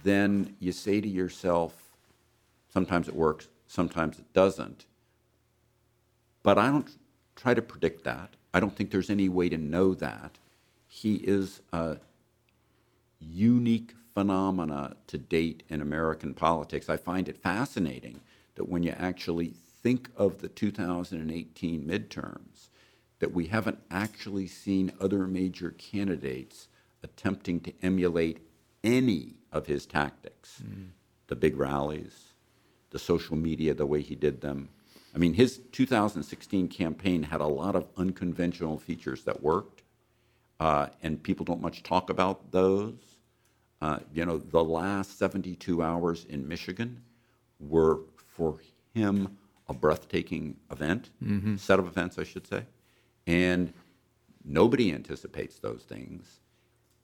then 0.03 0.55
you 0.59 0.71
say 0.71 1.01
to 1.01 1.07
yourself, 1.07 1.73
sometimes 2.71 3.07
it 3.07 3.15
works, 3.15 3.47
sometimes 3.67 4.19
it 4.19 4.31
doesn't. 4.33 4.85
But 6.43 6.57
I 6.57 6.67
don't 6.67 6.89
try 7.35 7.53
to 7.53 7.61
predict 7.61 8.03
that. 8.03 8.35
I 8.53 8.59
don't 8.59 8.75
think 8.75 8.91
there's 8.91 9.09
any 9.09 9.29
way 9.29 9.49
to 9.49 9.57
know 9.57 9.93
that. 9.95 10.37
He 10.87 11.15
is 11.15 11.61
a 11.73 11.97
unique 13.19 13.93
phenomena 14.13 14.95
to 15.07 15.17
date 15.17 15.63
in 15.67 15.81
American 15.81 16.33
politics. 16.33 16.87
I 16.87 16.97
find 16.97 17.27
it 17.27 17.37
fascinating 17.37 18.21
that 18.55 18.69
when 18.69 18.83
you 18.83 18.91
actually 18.91 19.53
think 19.83 20.09
of 20.15 20.39
the 20.39 20.47
2018 20.47 21.85
midterms, 21.85 22.69
that 23.19 23.33
we 23.33 23.47
haven't 23.47 23.79
actually 23.89 24.47
seen 24.47 24.91
other 24.99 25.27
major 25.27 25.71
candidates 25.71 26.67
attempting 27.03 27.59
to 27.61 27.73
emulate 27.81 28.39
any 28.83 29.35
of 29.51 29.67
his 29.67 29.85
tactics. 29.85 30.61
The 31.27 31.35
big 31.35 31.57
rallies, 31.57 32.33
the 32.91 32.99
social 32.99 33.35
media, 33.35 33.73
the 33.73 33.85
way 33.85 34.01
he 34.01 34.15
did 34.15 34.41
them. 34.41 34.69
I 35.13 35.17
mean, 35.17 35.33
his 35.33 35.61
2016 35.71 36.67
campaign 36.67 37.23
had 37.23 37.39
a 37.39 37.47
lot 37.47 37.75
of 37.75 37.87
unconventional 37.95 38.77
features 38.77 39.23
that 39.23 39.41
worked, 39.41 39.81
uh, 40.59 40.87
and 41.01 41.23
people 41.23 41.45
don't 41.45 41.61
much 41.61 41.83
talk 41.83 42.09
about 42.09 42.51
those. 42.51 42.95
Uh, 43.81 43.99
you 44.13 44.25
know, 44.25 44.37
the 44.37 44.63
last 44.63 45.17
72 45.17 45.81
hours 45.81 46.25
in 46.25 46.47
Michigan 46.47 47.01
were 47.59 48.01
for 48.35 48.57
him 48.93 49.37
a 49.67 49.73
breathtaking 49.73 50.57
event, 50.71 51.09
set 51.57 51.79
of 51.79 51.87
events, 51.87 52.19
I 52.19 52.23
should 52.23 52.45
say. 52.47 52.65
And 53.25 53.73
nobody 54.43 54.91
anticipates 54.93 55.57
those 55.59 55.83
things. 55.83 56.39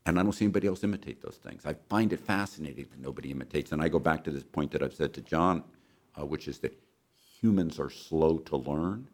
And 0.06 0.20
I 0.20 0.24
don't 0.24 0.32
see 0.34 0.46
anybody 0.46 0.68
else 0.68 0.84
imitate 0.84 1.22
those 1.22 1.38
things. 1.38 1.66
I 1.66 1.76
find 1.90 2.12
it 2.14 2.20
fascinating 2.20 2.86
that 2.92 3.00
nobody 3.00 3.32
imitates. 3.32 3.72
And 3.72 3.82
I 3.82 3.88
go 3.88 4.00
back 4.00 4.24
to 4.26 4.32
this 4.32 4.44
point 4.44 4.72
that 4.72 4.84
I've 4.84 4.94
said 4.94 5.14
to 5.14 5.22
John, 5.22 5.64
uh, 6.20 6.26
which 6.26 6.48
is 6.48 6.60
that 6.60 6.78
humans 7.40 7.80
are 7.80 7.90
slow 7.90 8.38
to 8.40 8.58
learn. 8.58 9.08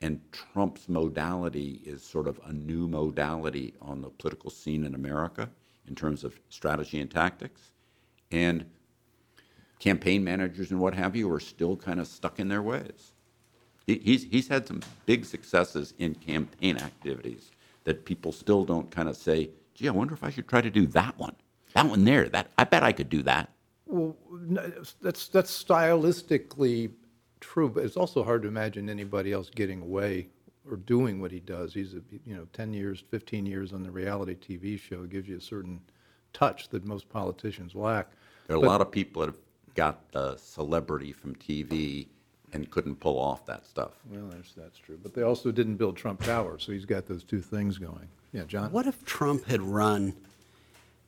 And 0.00 0.20
Trump's 0.32 0.88
modality 0.88 1.80
is 1.86 2.02
sort 2.02 2.28
of 2.28 2.38
a 2.44 2.52
new 2.52 2.86
modality 2.88 3.74
on 3.80 4.02
the 4.02 4.10
political 4.10 4.50
scene 4.50 4.84
in 4.84 4.94
America 4.94 5.48
in 5.88 5.94
terms 5.94 6.24
of 6.24 6.38
strategy 6.48 7.00
and 7.00 7.10
tactics. 7.10 7.70
And 8.30 8.66
campaign 9.78 10.24
managers 10.24 10.70
and 10.70 10.80
what 10.80 10.94
have 10.94 11.14
you 11.16 11.30
are 11.32 11.40
still 11.40 11.76
kind 11.76 12.00
of 12.00 12.06
stuck 12.06 12.38
in 12.38 12.48
their 12.48 12.62
ways. 12.62 13.12
He, 13.86 13.96
he's, 13.98 14.24
he's 14.24 14.48
had 14.48 14.66
some 14.66 14.80
big 15.06 15.24
successes 15.24 15.94
in 15.98 16.14
campaign 16.14 16.78
activities 16.78 17.50
that 17.84 18.04
people 18.04 18.32
still 18.32 18.64
don't 18.64 18.90
kind 18.90 19.08
of 19.08 19.16
say, 19.16 19.50
gee, 19.74 19.88
I 19.88 19.92
wonder 19.92 20.14
if 20.14 20.24
I 20.24 20.30
should 20.30 20.48
try 20.48 20.60
to 20.62 20.70
do 20.70 20.86
that 20.88 21.18
one. 21.18 21.36
That 21.74 21.86
one 21.86 22.04
there, 22.04 22.28
that 22.30 22.48
I 22.56 22.64
bet 22.64 22.82
I 22.82 22.92
could 22.92 23.08
do 23.08 23.22
that. 23.24 23.50
Well, 23.86 24.16
that's 25.02 25.28
that's 25.30 25.64
stylistically 25.64 26.92
true, 27.40 27.68
but 27.68 27.84
it's 27.84 27.96
also 27.96 28.22
hard 28.24 28.42
to 28.42 28.48
imagine 28.48 28.88
anybody 28.88 29.32
else 29.32 29.50
getting 29.50 29.82
away 29.82 30.28
or 30.70 30.76
doing 30.76 31.20
what 31.20 31.30
he 31.30 31.40
does. 31.40 31.74
He's 31.74 31.92
a, 31.94 32.00
you 32.24 32.34
know, 32.36 32.46
ten 32.52 32.72
years, 32.72 33.02
fifteen 33.10 33.44
years 33.44 33.72
on 33.72 33.82
the 33.82 33.90
reality 33.90 34.34
TV 34.36 34.78
show 34.78 35.02
gives 35.04 35.28
you 35.28 35.36
a 35.36 35.40
certain 35.40 35.80
touch 36.32 36.68
that 36.70 36.84
most 36.86 37.08
politicians 37.10 37.74
lack. 37.74 38.12
There 38.46 38.56
are 38.56 38.60
But- 38.60 38.66
a 38.66 38.70
lot 38.70 38.80
of 38.80 38.90
people 38.90 39.20
that 39.20 39.26
have 39.26 39.43
got 39.74 40.00
uh, 40.14 40.36
celebrity 40.36 41.12
from 41.12 41.34
TV 41.36 42.06
and 42.52 42.70
couldn't 42.70 42.96
pull 42.96 43.18
off 43.18 43.44
that 43.46 43.66
stuff. 43.66 43.92
Well, 44.10 44.26
that's 44.30 44.52
that's 44.52 44.78
true, 44.78 44.98
but 45.02 45.14
they 45.14 45.22
also 45.22 45.50
didn't 45.50 45.76
build 45.76 45.96
Trump 45.96 46.22
Tower, 46.22 46.58
so 46.58 46.72
he's 46.72 46.84
got 46.84 47.06
those 47.06 47.24
two 47.24 47.40
things 47.40 47.78
going. 47.78 48.08
Yeah, 48.32 48.44
John. 48.44 48.70
What 48.70 48.86
if 48.86 49.04
Trump 49.04 49.44
had 49.46 49.60
run 49.62 50.14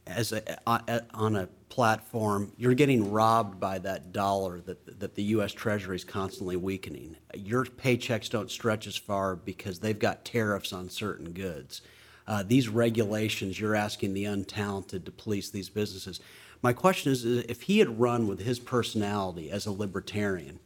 as 0.07 0.33
a, 0.33 0.43
a- 0.67 1.03
on 1.15 1.37
a 1.37 1.49
platform, 1.69 2.53
you're 2.57 2.75
getting 2.75 3.11
robbed 3.11 3.59
by 3.59 3.79
that 3.81 4.13
dollar 4.13 4.61
that, 4.61 5.01
that 5.01 5.15
the 5.15 5.23
U.S. 5.25 5.53
Treasury 5.53 5.97
is 5.97 6.05
constantly 6.05 6.57
weakening. 6.57 7.17
Your 7.35 7.65
paychecks 7.65 8.31
don't 8.31 8.51
stretch 8.51 8.87
as 8.87 8.97
far 8.97 9.35
because 9.37 9.81
they've 9.81 9.99
got 9.99 10.25
tariffs 10.25 10.73
on 10.73 10.89
certain 10.89 11.33
goods. 11.33 11.83
Uh, 12.27 12.43
these 12.45 12.69
regulations, 12.69 13.59
you're 13.61 13.75
asking 13.75 14.15
the 14.15 14.25
untalented 14.25 15.05
to 15.05 15.11
police 15.13 15.51
these 15.51 15.69
businesses. 15.69 16.21
My 16.63 16.73
question 16.73 17.13
is, 17.13 17.25
is 17.25 17.45
if 17.49 17.63
he 17.63 17.79
had 17.79 18.01
run 18.01 18.27
with 18.27 18.41
his 18.41 18.59
personality 18.59 19.51
as 19.51 19.67
a 19.67 19.73
libertarian, 19.73 20.59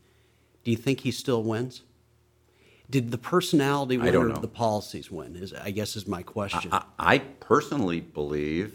do 0.65 0.71
you 0.71 0.77
think 0.77 1.01
he 1.01 1.11
still 1.11 1.43
wins? 1.43 1.83
Did 2.89 3.13
the 3.13 3.19
personality 3.19 3.99
win 3.99 4.15
or 4.17 4.29
did 4.29 4.43
the 4.43 4.49
policies 4.49 5.11
win? 5.11 5.37
Is 5.37 5.55
I 5.55 5.71
guess 5.71 5.95
is 5.95 6.07
my 6.07 6.23
question. 6.23 6.73
I, 6.73 6.85
I 6.99 7.19
personally 7.19 8.01
believe 8.01 8.75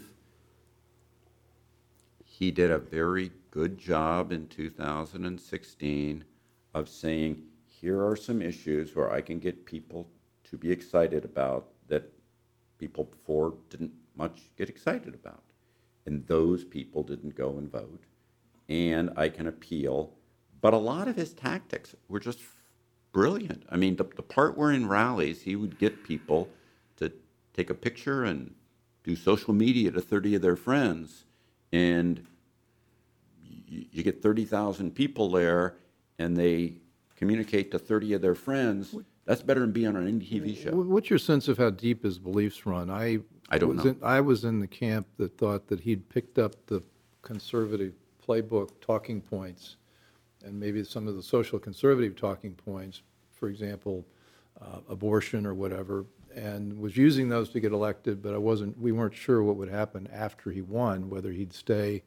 he 2.24 2.50
did 2.50 2.70
a 2.70 2.78
very 2.78 3.30
good 3.50 3.78
job 3.78 4.32
in 4.32 4.46
2016 4.48 6.24
of 6.74 6.88
saying, 6.88 7.42
here 7.66 8.06
are 8.06 8.16
some 8.16 8.42
issues 8.42 8.94
where 8.94 9.10
I 9.10 9.20
can 9.20 9.38
get 9.38 9.64
people 9.64 10.08
to 10.44 10.56
be 10.56 10.70
excited 10.70 11.24
about 11.24 11.68
that 11.88 12.10
people 12.78 13.04
before 13.04 13.54
didn't 13.70 13.92
much 14.16 14.50
get 14.56 14.68
excited 14.68 15.14
about. 15.14 15.42
And 16.06 16.26
those 16.26 16.64
people 16.64 17.02
didn't 17.02 17.36
go 17.36 17.58
and 17.58 17.70
vote. 17.70 18.04
And 18.68 19.10
I 19.16 19.28
can 19.28 19.46
appeal. 19.46 20.12
But 20.60 20.72
a 20.72 20.78
lot 20.78 21.08
of 21.08 21.16
his 21.16 21.32
tactics 21.32 21.94
were 22.08 22.20
just 22.20 22.40
brilliant. 23.12 23.64
I 23.70 23.76
mean, 23.76 23.96
the, 23.96 24.04
the 24.04 24.22
part 24.22 24.56
where 24.56 24.70
in 24.70 24.88
rallies 24.88 25.42
he 25.42 25.56
would 25.56 25.78
get 25.78 26.04
people 26.04 26.48
to 26.96 27.12
take 27.54 27.70
a 27.70 27.74
picture 27.74 28.24
and 28.24 28.54
do 29.04 29.16
social 29.16 29.54
media 29.54 29.90
to 29.90 30.00
30 30.00 30.36
of 30.36 30.42
their 30.42 30.56
friends. 30.56 31.24
And 31.72 32.26
you, 33.42 33.86
you 33.90 34.02
get 34.02 34.22
30,000 34.22 34.94
people 34.94 35.30
there 35.30 35.76
and 36.18 36.36
they 36.36 36.74
communicate 37.16 37.70
to 37.70 37.78
30 37.78 38.14
of 38.14 38.22
their 38.22 38.34
friends. 38.34 38.94
That's 39.24 39.42
better 39.42 39.60
than 39.60 39.72
being 39.72 39.88
on 39.88 40.06
any 40.06 40.24
TV 40.24 40.62
show. 40.62 40.70
What's 40.70 41.10
your 41.10 41.18
sense 41.18 41.48
of 41.48 41.58
how 41.58 41.70
deep 41.70 42.04
his 42.04 42.18
beliefs 42.18 42.64
run? 42.64 42.90
I 42.90 43.18
I 43.48 43.58
don't 43.58 43.76
was 43.76 43.84
know. 43.84 43.90
in- 43.92 43.98
I 44.02 44.20
was 44.20 44.44
in 44.44 44.60
the 44.60 44.66
camp 44.66 45.06
that 45.18 45.36
thought 45.38 45.68
that 45.68 45.80
he'd 45.80 46.08
picked 46.08 46.38
up 46.38 46.54
the 46.66 46.82
conservative 47.22 47.94
playbook 48.26 48.70
talking 48.80 49.20
points 49.20 49.76
and 50.44 50.58
maybe 50.58 50.82
some 50.84 51.08
of 51.08 51.16
the 51.16 51.22
social 51.22 51.58
conservative 51.58 52.16
talking 52.16 52.54
points, 52.54 53.02
for 53.32 53.48
example, 53.48 54.04
uh, 54.60 54.80
abortion 54.88 55.44
or 55.46 55.54
whatever, 55.54 56.06
and 56.34 56.78
was 56.78 56.96
using 56.96 57.28
those 57.28 57.48
to 57.50 57.60
get 57.60 57.72
elected, 57.72 58.22
but 58.22 58.34
I 58.34 58.38
wasn't, 58.38 58.78
we 58.78 58.92
weren't 58.92 59.14
sure 59.14 59.42
what 59.42 59.56
would 59.56 59.68
happen 59.70 60.08
after 60.12 60.50
he 60.50 60.62
won, 60.62 61.08
whether 61.08 61.32
he'd 61.32 61.52
stay 61.52 62.02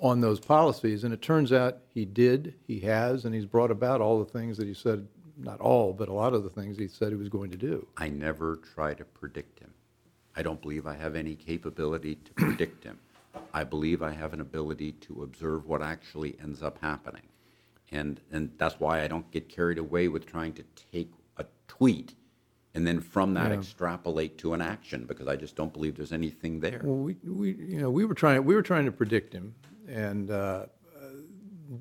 on 0.00 0.20
those 0.20 0.40
policies. 0.40 1.04
And 1.04 1.12
it 1.12 1.20
turns 1.22 1.52
out 1.52 1.78
he 1.92 2.04
did, 2.04 2.54
he 2.66 2.80
has, 2.80 3.24
and 3.24 3.34
he's 3.34 3.46
brought 3.46 3.70
about 3.70 4.00
all 4.00 4.18
the 4.18 4.30
things 4.30 4.56
that 4.56 4.66
he 4.66 4.74
said, 4.74 5.06
not 5.36 5.60
all, 5.60 5.92
but 5.92 6.08
a 6.08 6.12
lot 6.12 6.34
of 6.34 6.42
the 6.44 6.50
things 6.50 6.78
he 6.78 6.88
said 6.88 7.10
he 7.10 7.14
was 7.16 7.28
going 7.28 7.50
to 7.50 7.56
do. 7.56 7.86
I 7.96 8.08
never 8.08 8.56
try 8.74 8.94
to 8.94 9.04
predict 9.04 9.60
him. 9.60 9.70
I 10.38 10.42
don't 10.42 10.62
believe 10.62 10.86
I 10.86 10.94
have 10.94 11.16
any 11.16 11.34
capability 11.34 12.14
to 12.14 12.32
predict 12.34 12.84
him. 12.84 13.00
I 13.52 13.64
believe 13.64 14.02
I 14.02 14.12
have 14.12 14.32
an 14.32 14.40
ability 14.40 14.92
to 14.92 15.24
observe 15.24 15.66
what 15.66 15.82
actually 15.82 16.36
ends 16.40 16.62
up 16.62 16.78
happening. 16.80 17.24
And, 17.90 18.20
and 18.30 18.52
that's 18.56 18.78
why 18.78 19.02
I 19.02 19.08
don't 19.08 19.28
get 19.32 19.48
carried 19.48 19.78
away 19.78 20.06
with 20.06 20.26
trying 20.26 20.52
to 20.52 20.64
take 20.92 21.10
a 21.38 21.44
tweet 21.66 22.14
and 22.74 22.86
then 22.86 23.00
from 23.00 23.34
that 23.34 23.50
extrapolate 23.50 24.38
to 24.38 24.52
an 24.52 24.62
action 24.62 25.06
because 25.06 25.26
I 25.26 25.34
just 25.34 25.56
don't 25.56 25.72
believe 25.72 25.96
there's 25.96 26.12
anything 26.12 26.60
there. 26.60 26.82
Well, 26.84 26.98
we, 26.98 27.16
we, 27.24 27.54
you 27.54 27.80
know, 27.80 27.90
we 27.90 28.04
were 28.04 28.14
trying, 28.14 28.44
we 28.44 28.54
were 28.54 28.62
trying 28.62 28.84
to 28.84 28.92
predict 28.92 29.32
him, 29.32 29.54
and 29.88 30.30
uh, 30.30 30.66
uh, 30.96 31.06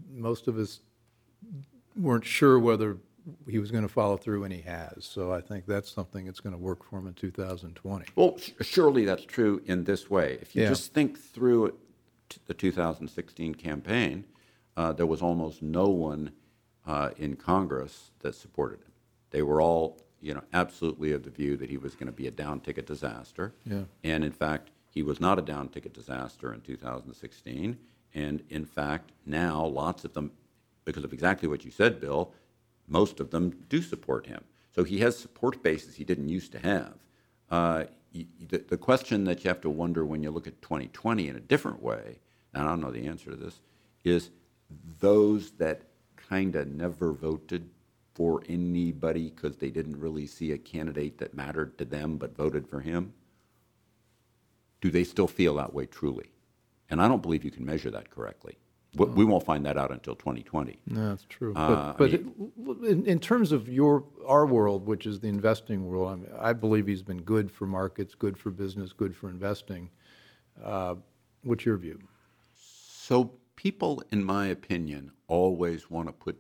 most 0.10 0.48
of 0.48 0.58
us 0.58 0.80
weren't 1.96 2.26
sure 2.26 2.58
whether 2.58 2.98
he 3.50 3.60
was 3.60 3.72
going 3.72 3.84
to 3.84 3.90
follow 3.94 4.18
through, 4.18 4.44
and 4.44 4.54
he 4.54 4.62
has. 4.62 5.06
So 5.06 5.32
I 5.34 5.42
think 5.42 5.66
that's 5.66 5.92
something 5.92 6.26
that's 6.26 6.40
going 6.40 6.54
to 6.56 6.62
work 6.62 6.84
for 6.84 7.00
him 7.00 7.08
in 7.08 7.14
2020. 7.14 8.06
Well, 8.16 8.38
sh- 8.38 8.52
surely 8.62 9.06
that's 9.06 9.26
true 9.26 9.62
in 9.66 9.84
this 9.84 10.10
way. 10.10 10.38
If 10.42 10.56
you 10.56 10.64
Yeah. 10.64 10.70
just 10.70 10.94
think 10.94 11.20
through 11.20 11.78
t- 12.30 12.40
the 12.46 12.54
2016 12.54 13.56
campaign, 13.56 14.26
uh, 14.76 14.94
there 14.94 15.06
was 15.06 15.22
almost 15.22 15.62
no 15.62 15.88
one 15.90 16.32
uh, 16.86 17.10
in 17.18 17.36
Congress 17.36 18.12
that 18.20 18.34
supported 18.36 18.80
him. 18.80 18.92
They 19.32 19.42
were 19.42 19.62
all, 19.62 20.02
you 20.22 20.34
know, 20.34 20.44
absolutely 20.54 21.12
of 21.12 21.24
the 21.24 21.30
view 21.30 21.58
that 21.58 21.70
he 21.70 21.78
was 21.78 21.96
going 21.96 22.06
to 22.08 22.14
be 22.14 22.28
a 22.28 22.32
down 22.32 22.62
ticket 22.62 22.86
disaster. 22.88 23.54
Yeah. 23.66 23.84
And 24.04 24.24
in 24.24 24.32
fact, 24.32 24.70
he 24.90 25.04
was 25.04 25.20
not 25.20 25.38
a 25.38 25.42
down 25.42 25.68
ticket 25.70 25.94
disaster 25.94 26.54
in 26.54 26.62
2016. 26.62 27.78
And 28.14 28.44
in 28.50 28.66
fact, 28.66 29.12
now 29.26 29.66
lots 29.66 30.06
of 30.06 30.14
them, 30.14 30.32
because 30.86 31.04
of 31.04 31.12
exactly 31.12 31.50
what 31.50 31.66
you 31.66 31.72
said, 31.72 32.00
Bill, 32.00 32.32
most 32.88 33.20
of 33.20 33.32
them 33.32 33.54
do 33.70 33.82
support 33.82 34.28
him. 34.28 34.44
So 34.74 34.84
he 34.84 35.00
has 35.00 35.18
support 35.18 35.64
bases 35.64 35.96
he 35.96 36.04
didn't 36.04 36.30
used 36.30 36.52
to 36.54 36.60
have. 36.60 36.94
Uh, 37.50 37.86
the, 38.14 38.58
the 38.58 38.78
question 38.78 39.24
that 39.26 39.44
you 39.44 39.50
have 39.50 39.62
to 39.62 39.70
wonder 39.70 40.06
when 40.06 40.24
you 40.24 40.32
look 40.32 40.48
at 40.48 40.62
2020 40.62 41.28
in 41.28 41.36
a 41.36 41.40
different 41.40 41.82
way, 41.82 42.20
and 42.54 42.64
I 42.64 42.70
don't 42.70 42.82
know 42.82 42.92
the 42.92 43.08
answer 43.08 43.32
to 43.32 43.36
this, 43.36 43.60
is 44.04 44.30
those 45.00 45.52
that 45.52 45.82
kind 46.16 46.56
of 46.56 46.68
never 46.68 47.12
voted 47.12 47.70
for 48.14 48.44
anybody 48.50 49.30
because 49.30 49.58
they 49.58 49.70
didn't 49.70 50.00
really 50.00 50.26
see 50.26 50.52
a 50.52 50.58
candidate 50.58 51.20
that 51.20 51.36
mattered 51.36 51.78
to 51.78 51.86
them 51.86 52.18
but 52.18 52.36
voted 52.36 52.68
for 52.68 52.80
him, 52.80 53.14
do 54.82 54.90
they 54.90 55.04
still 55.04 55.28
feel 55.28 55.56
that 55.56 55.74
way 55.74 55.86
truly? 55.86 56.32
And 56.90 57.02
I 57.02 57.08
don't 57.08 57.22
believe 57.22 57.44
you 57.44 57.52
can 57.52 57.66
measure 57.66 57.92
that 57.92 58.10
correctly. 58.10 58.58
We, 58.96 59.06
we 59.06 59.26
won't 59.26 59.44
find 59.46 59.66
that 59.66 59.78
out 59.78 59.92
until 59.92 60.16
2020. 60.16 60.80
No, 60.88 61.10
that's 61.10 61.26
true. 61.30 61.54
Uh, 61.56 61.94
but 61.98 62.14
I 62.14 62.18
but 62.18 62.78
it- 62.84 62.88
in, 62.90 63.06
in 63.06 63.20
terms 63.20 63.52
of 63.52 63.68
your 63.70 64.04
our 64.26 64.46
world, 64.46 64.86
which 64.86 65.06
is 65.06 65.20
the 65.20 65.28
investing 65.28 65.86
world, 65.88 66.10
I, 66.10 66.16
mean, 66.16 66.32
I 66.40 66.54
believe 66.54 66.88
he's 66.88 67.04
been 67.04 67.22
good 67.22 67.52
for 67.52 67.66
markets, 67.68 68.16
good 68.16 68.38
for 68.38 68.50
business, 68.50 68.94
good 68.94 69.16
for 69.16 69.30
investing. 69.30 69.90
Uh, 70.64 70.96
what's 71.44 71.66
your 71.66 71.78
view? 71.78 72.00
So 72.56 73.32
people, 73.56 74.02
in 74.12 74.24
my 74.24 74.48
opinion, 74.48 75.12
always 75.28 75.90
want 75.90 76.08
to 76.08 76.14
put 76.14 76.38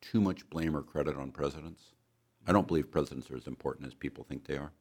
too 0.00 0.20
much 0.20 0.48
blame 0.50 0.76
or 0.76 0.82
credit 0.82 1.16
on 1.16 1.30
presidents. 1.30 1.82
I 2.46 2.52
don't 2.52 2.66
believe 2.66 2.90
presidents 2.90 3.30
are 3.30 3.36
as 3.36 3.46
important 3.46 3.86
as 3.86 3.94
people 3.94 4.24
think 4.24 4.46
they 4.46 4.56
are. 4.56 4.72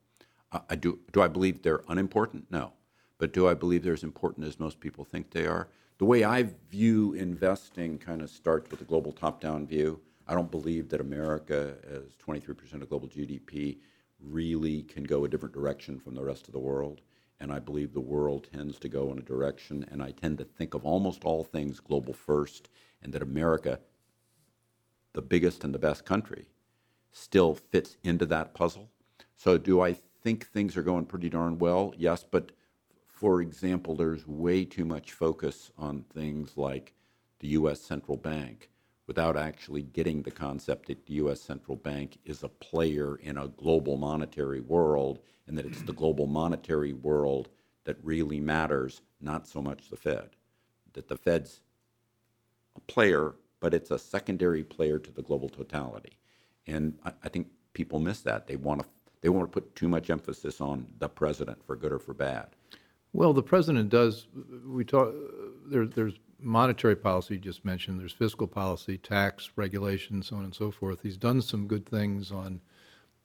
I, 0.51 0.61
I 0.71 0.75
do. 0.75 0.99
Do 1.11 1.21
I 1.21 1.27
believe 1.27 1.61
they're 1.61 1.81
unimportant? 1.87 2.45
No. 2.51 2.73
But 3.17 3.33
do 3.33 3.47
I 3.47 3.53
believe 3.53 3.83
they're 3.83 3.93
as 3.93 4.03
important 4.03 4.47
as 4.47 4.59
most 4.59 4.79
people 4.79 5.03
think 5.03 5.31
they 5.31 5.45
are? 5.45 5.67
The 5.99 6.05
way 6.05 6.23
I 6.23 6.47
view 6.71 7.13
investing 7.13 7.97
kind 7.97 8.21
of 8.21 8.29
starts 8.29 8.71
with 8.71 8.79
a 8.79 8.85
global 8.85 9.11
top-down 9.11 9.67
view. 9.67 9.99
I 10.29 10.33
don't 10.33 10.49
believe 10.49 10.87
that 10.89 11.01
America, 11.01 11.75
as 11.85 12.15
23% 12.25 12.81
of 12.81 12.87
global 12.87 13.09
GDP, 13.09 13.79
really 14.21 14.83
can 14.83 15.03
go 15.03 15.25
a 15.25 15.27
different 15.27 15.53
direction 15.53 15.99
from 15.99 16.15
the 16.15 16.23
rest 16.23 16.47
of 16.47 16.53
the 16.53 16.59
world. 16.59 17.01
And 17.41 17.51
I 17.51 17.59
believe 17.59 17.93
the 17.93 17.99
world 17.99 18.47
tends 18.49 18.79
to 18.79 18.87
go 18.87 19.11
in 19.11 19.17
a 19.17 19.23
direction, 19.23 19.85
and 19.91 20.01
I 20.01 20.11
tend 20.11 20.37
to 20.37 20.45
think 20.45 20.73
of 20.73 20.85
almost 20.85 21.25
all 21.25 21.43
things 21.43 21.81
global 21.81 22.13
first, 22.13 22.69
and 23.03 23.11
that 23.11 23.21
America, 23.21 23.81
the 25.11 25.21
biggest 25.21 25.65
and 25.65 25.73
the 25.73 25.79
best 25.79 26.05
country, 26.05 26.47
still 27.11 27.55
fits 27.55 27.97
into 28.05 28.25
that 28.27 28.53
puzzle. 28.53 28.89
So, 29.35 29.57
do 29.57 29.81
I 29.81 29.97
think 30.23 30.47
things 30.47 30.77
are 30.77 30.81
going 30.81 31.07
pretty 31.07 31.27
darn 31.29 31.59
well? 31.59 31.93
Yes, 31.97 32.23
but 32.29 32.53
for 33.19 33.41
example, 33.41 33.97
there's 33.97 34.25
way 34.25 34.63
too 34.63 34.85
much 34.85 35.11
focus 35.11 35.71
on 35.77 36.05
things 36.13 36.55
like 36.55 36.93
the 37.41 37.49
U.S. 37.49 37.81
central 37.81 38.15
bank 38.15 38.69
without 39.07 39.35
actually 39.35 39.81
getting 39.81 40.21
the 40.21 40.31
concept 40.31 40.87
that 40.87 41.05
the 41.05 41.15
U.S. 41.15 41.41
central 41.41 41.75
bank 41.75 42.17
is 42.23 42.43
a 42.43 42.47
player 42.47 43.17
in 43.17 43.37
a 43.37 43.49
global 43.49 43.97
monetary 43.97 44.61
world 44.61 45.19
and 45.47 45.57
that 45.57 45.65
it's 45.65 45.81
the 45.81 45.91
global 45.91 46.27
monetary 46.27 46.93
world 46.93 47.49
that 47.83 47.97
really 48.03 48.39
matters, 48.39 49.01
not 49.19 49.45
so 49.45 49.61
much 49.61 49.89
the 49.89 49.97
Fed. 49.97 50.29
That 50.93 51.09
the 51.09 51.17
Fed's 51.17 51.59
a 52.77 52.79
player, 52.81 53.35
but 53.59 53.73
it's 53.73 53.91
a 53.91 53.99
secondary 53.99 54.63
player 54.63 54.97
to 54.97 55.11
the 55.11 55.23
global 55.23 55.49
totality. 55.49 56.17
And 56.67 56.97
I, 57.03 57.11
I 57.25 57.27
think 57.27 57.47
people 57.73 57.99
miss 57.99 58.21
that. 58.21 58.47
They 58.47 58.55
want 58.55 58.79
to 58.81 58.87
they 59.21 59.27
want 59.27 59.51
to 59.51 59.51
put 59.51 59.75
too 59.75 59.89
much 59.89 60.09
emphasis 60.09 60.61
on 60.61 60.87
the 60.99 61.09
president 61.09 61.61
for 61.65 61.75
good 61.75 61.91
or 61.91 61.99
for 61.99 62.13
bad. 62.13 62.47
Well, 63.13 63.33
the 63.33 63.43
president 63.43 63.89
does. 63.89 64.27
We 64.65 64.85
talk. 64.85 65.13
There, 65.67 65.85
there's 65.85 66.13
monetary 66.39 66.95
policy 66.95 67.35
you 67.35 67.39
just 67.39 67.65
mentioned. 67.65 67.99
There's 67.99 68.11
fiscal 68.13 68.47
policy, 68.47 68.97
tax 68.97 69.49
regulation, 69.55 70.21
so 70.21 70.35
on 70.37 70.43
and 70.45 70.55
so 70.55 70.71
forth. 70.71 71.01
He's 71.01 71.17
done 71.17 71.41
some 71.41 71.67
good 71.67 71.85
things 71.87 72.31
on 72.31 72.61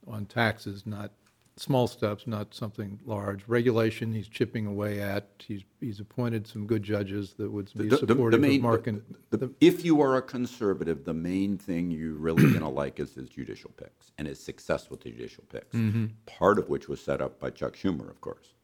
on 0.07 0.25
taxes, 0.25 0.85
not 0.85 1.11
small 1.57 1.87
steps, 1.87 2.27
not 2.27 2.53
something 2.53 2.99
large. 3.05 3.47
Regulation, 3.47 4.13
he's 4.13 4.27
chipping 4.27 4.65
away 4.65 5.01
at. 5.01 5.29
He's 5.39 5.63
he's 5.79 5.99
appointed 5.99 6.45
some 6.47 6.65
good 6.67 6.81
judges 6.83 7.33
that 7.37 7.49
would 7.51 7.71
be 7.75 7.83
The- 7.87 7.95
the- 7.97 8.05
the 8.07 8.13
supportive 8.13 8.41
main- 8.41 8.57
of 8.57 8.63
market. 8.63 9.03
the- 9.29 9.37
the- 9.37 9.51
if 9.61 9.85
you 9.85 10.01
are 10.01 10.17
a 10.17 10.21
conservative, 10.21 11.05
the 11.05 11.13
main 11.13 11.57
thing 11.57 11.91
you're 11.91 12.13
really 12.15 12.43
going 12.43 12.59
to 12.59 12.67
like 12.67 12.99
is 12.99 13.13
his 13.15 13.29
judicial 13.29 13.71
picks 13.77 14.11
and 14.17 14.27
his 14.27 14.39
success 14.39 14.89
with 14.89 15.01
the 15.01 15.11
judicial 15.11 15.43
picks. 15.49 15.75
Mm-hmm. 15.75 16.05
Part 16.25 16.57
of 16.59 16.69
which 16.69 16.89
was 16.89 16.99
set 17.01 17.21
up 17.21 17.39
by 17.39 17.51
Chuck 17.51 17.75
Schumer, 17.77 18.09
of 18.09 18.19
course. 18.19 18.54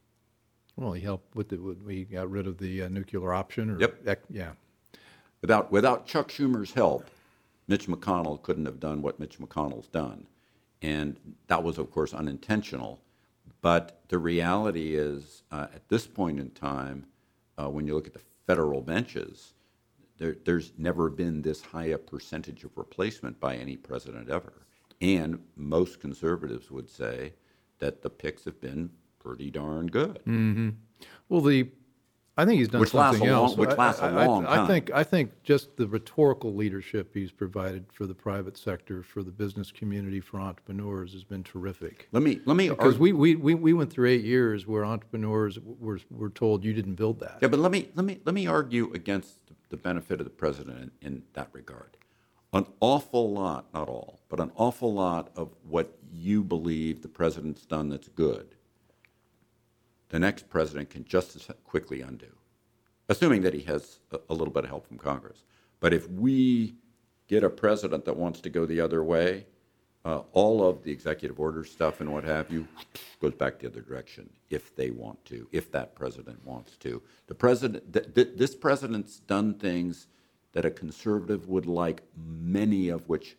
Well, 0.82 0.94
he 0.94 1.02
helped 1.02 1.36
with 1.36 1.50
the. 1.50 1.58
with- 1.58 1.82
We 1.84 2.06
got 2.06 2.30
rid 2.30 2.48
of 2.48 2.58
the 2.58 2.84
uh, 2.84 2.89
nuclear 2.89 3.34
option. 3.34 3.70
Or, 3.70 3.80
Yep. 3.80 4.08
ec- 4.08 4.24
yeah. 4.30 4.52
Without 5.41 5.72
without 5.72 6.06
Chuck 6.08 6.30
Schumer's 6.30 6.74
help, 6.74 7.06
Mitch 7.67 7.88
McConnell 7.88 8.41
couldn't 8.41 8.65
have 8.65 8.80
done 8.80 9.02
what 9.02 9.20
Mitch 9.20 9.39
McConnell's 9.39 9.88
done, 9.88 10.26
and 10.82 11.15
that 11.48 11.63
was, 11.63 11.78
of 11.78 11.91
course, 11.91 12.13
unintentional. 12.13 13.00
But 13.62 14.02
the 14.10 14.17
reality 14.17 14.96
is, 14.96 15.44
uh, 15.52 15.67
at 15.74 15.88
this 15.88 16.08
point 16.08 16.39
in 16.39 16.50
time, 16.52 17.06
uh, 17.60 17.70
when 17.70 17.86
you 17.86 17.94
look 17.96 18.08
at 18.08 18.13
the 18.13 18.22
federal 18.48 18.82
benches, 18.82 19.54
there, 20.17 20.36
there's 20.46 20.74
never 20.78 21.10
been 21.10 21.41
this 21.44 21.62
high 21.62 21.86
a 21.86 21.98
percentage 21.98 22.63
of 22.63 22.76
replacement 22.76 23.39
by 23.39 23.56
any 23.56 23.78
president 23.78 24.30
ever. 24.30 24.54
And 25.00 25.39
most 25.56 26.00
conservatives 26.00 26.70
would 26.72 26.89
say 26.89 27.34
that 27.80 28.02
the 28.04 28.10
picks 28.10 28.46
have 28.46 28.60
been 28.62 28.89
pretty 29.23 29.51
darn 29.51 29.88
good. 29.88 30.19
Mm-hmm. 30.27 30.69
Well, 31.29 31.41
the, 31.41 31.69
I 32.38 32.45
think 32.45 32.60
he's 32.60 32.69
done 32.69 32.81
Which 32.81 32.89
something 32.91 33.21
long- 33.21 33.29
else. 33.29 33.57
which 33.57 33.69
I- 33.69 33.75
lasts 33.75 34.01
a 34.01 34.05
I- 34.05 34.23
I- 34.23 34.25
long 34.25 34.45
I 34.45 34.55
time. 34.57 34.67
think, 34.67 34.91
I 34.91 35.03
think 35.03 35.31
just 35.43 35.75
the 35.77 35.88
rhetorical 35.88 36.53
leadership 36.55 37.12
he's 37.13 37.31
provided 37.31 37.86
for 37.91 38.05
the 38.07 38.13
private 38.15 38.57
sector, 38.57 39.03
for 39.03 39.21
the 39.23 39.31
business 39.31 39.71
community, 39.71 40.19
for 40.19 40.39
entrepreneurs 40.39 41.13
has 41.13 41.23
been 41.23 41.43
terrific. 41.43 42.07
Let 42.12 42.23
me 42.23 42.39
let 42.45 42.55
me 42.57 42.69
Because 42.69 42.95
argue- 42.95 43.01
we, 43.01 43.13
we, 43.13 43.36
we, 43.36 43.53
we 43.55 43.73
went 43.73 43.91
through 43.91 44.10
eight 44.10 44.23
years 44.23 44.65
where 44.65 44.84
entrepreneurs 44.86 45.60
were, 45.60 45.99
were 46.10 46.29
told 46.29 46.63
you 46.63 46.73
didn't 46.73 46.95
build 46.95 47.19
that. 47.19 47.38
Yeah, 47.41 47.47
but 47.49 47.60
let 47.60 47.71
me 47.71 47.89
let 47.95 48.05
me 48.05 48.19
let 48.25 48.34
me 48.34 48.47
argue 48.47 48.91
against 48.93 49.38
the 49.69 49.77
benefit 49.77 50.19
of 50.19 50.25
the 50.25 50.31
president 50.31 50.91
in, 51.01 51.07
in 51.07 51.23
that 51.34 51.49
regard. 51.53 51.97
An 52.53 52.65
awful 52.81 53.31
lot, 53.31 53.67
not 53.73 53.88
all, 53.88 54.19
but 54.27 54.41
an 54.41 54.51
awful 54.57 54.93
lot 54.93 55.31
of 55.38 55.53
what 55.69 55.97
you 56.12 56.43
believe 56.43 57.01
the 57.01 57.07
president's 57.07 57.65
done 57.65 57.88
that's 57.88 58.10
good, 58.10 58.55
the 60.12 60.19
next 60.19 60.50
president 60.50 60.89
can 60.89 61.06
just 61.06 61.36
as 61.36 61.47
quickly 61.63 62.02
undo, 62.02 62.28
assuming 63.08 63.41
that 63.41 63.54
he 63.54 63.62
has 63.62 64.00
a, 64.12 64.19
a 64.30 64.34
little 64.34 64.54
bit 64.54 64.65
of 64.65 64.69
help 64.69 64.86
from 64.86 64.97
Congress. 64.97 65.45
But 65.80 65.93
if 65.93 66.08
we 66.10 66.76
get 67.28 67.43
a 67.43 67.50
president 67.50 68.04
that 68.06 68.17
wants 68.17 68.41
to 68.41 68.50
go 68.50 68.65
the 68.65 68.82
other 68.82 69.04
way, 69.04 69.45
uh, 70.04 70.24
all 70.34 70.67
of 70.67 70.84
the 70.84 70.91
executive 70.91 71.39
order 71.39 71.63
stuff 71.63 72.02
and 72.02 72.12
what 72.12 72.26
have 72.26 72.52
you 72.52 72.67
goes 73.21 73.34
back 73.36 73.60
the 73.60 73.67
other 73.67 73.82
direction 73.82 74.30
if 74.50 74.76
they 74.76 74.89
want 74.89 75.24
to, 75.26 75.47
if 75.52 75.71
that 75.71 75.95
president 75.95 76.43
wants 76.45 76.76
to. 76.78 77.02
The 77.28 77.36
president, 77.36 77.93
th- 77.93 78.13
th- 78.13 78.30
this 78.36 78.54
president's 78.54 79.19
done 79.19 79.54
things 79.54 80.08
that 80.52 80.65
a 80.65 80.71
conservative 80.71 81.47
would 81.47 81.67
like, 81.67 82.04
many 82.17 82.89
of 82.89 83.08
which, 83.08 83.38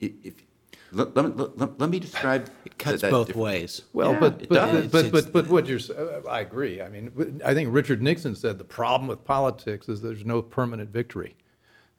if, 0.00 0.34
let, 0.92 1.14
let, 1.16 1.24
me- 1.36 1.46
let, 1.56 1.78
let 1.80 1.90
me 1.90 1.98
describe. 2.00 2.50
It 2.64 2.78
cuts 2.78 3.02
that 3.02 3.10
both 3.10 3.28
different- 3.28 3.44
ways. 3.44 3.82
Well, 3.92 4.12
Yeah, 4.12 4.20
but 4.20 4.42
it 4.42 4.48
but, 4.48 4.92
but 4.92 5.12
but 5.12 5.32
but 5.32 5.48
what 5.48 5.66
you're 5.66 5.78
s- 5.78 5.90
uh, 5.90 6.22
I 6.28 6.40
agree. 6.40 6.80
I 6.80 6.88
mean, 6.88 7.40
I 7.44 7.54
think 7.54 7.72
Richard 7.72 8.02
Nixon 8.02 8.34
said 8.34 8.58
the 8.58 8.64
problem 8.64 9.08
with 9.08 9.24
politics 9.24 9.88
is 9.88 10.00
there's 10.02 10.24
no 10.24 10.40
permanent 10.42 10.90
victory. 10.90 11.36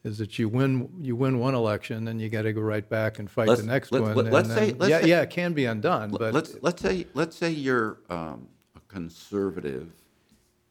Is 0.03 0.17
that 0.19 0.39
you 0.39 0.47
win 0.47 0.89
you 1.01 1.15
win 1.15 1.39
one 1.39 1.53
election, 1.55 2.05
then 2.05 2.19
you 2.19 2.29
got 2.29 2.43
to 2.43 2.53
go 2.53 2.61
right 2.61 2.87
back 2.87 3.19
and 3.19 3.29
fight 3.29 3.47
Let's- 3.49 3.61
the 3.61 3.67
next 3.67 3.91
let- 3.91 4.01
one. 4.01 4.15
let- 4.15 4.25
and 4.25 4.33
let's 4.33 4.47
then- 4.47 4.57
say- 4.57 4.73
let's 4.77 4.89
yeah, 4.89 5.01
say- 5.01 5.07
yeah, 5.09 5.21
it 5.21 5.29
can 5.29 5.53
be 5.53 5.65
undone, 5.65 6.11
but 6.11 6.33
let's 6.33 6.55
let's 6.61 6.81
say 6.81 7.05
let's 7.13 7.35
say 7.35 7.49
you're 7.51 7.97
um, 8.09 8.47
a 8.75 8.79
conservative, 8.87 9.91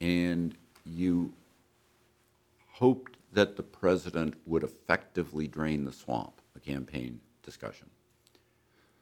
and 0.00 0.54
you 0.87 1.33
hoped 2.72 3.16
that 3.33 3.57
the 3.57 3.62
president 3.62 4.35
would 4.46 4.62
effectively 4.62 5.46
drain 5.46 5.85
the 5.85 5.92
swamp, 5.92 6.40
a 6.57 6.61
campaign 6.61 7.20
discussion. 7.42 7.88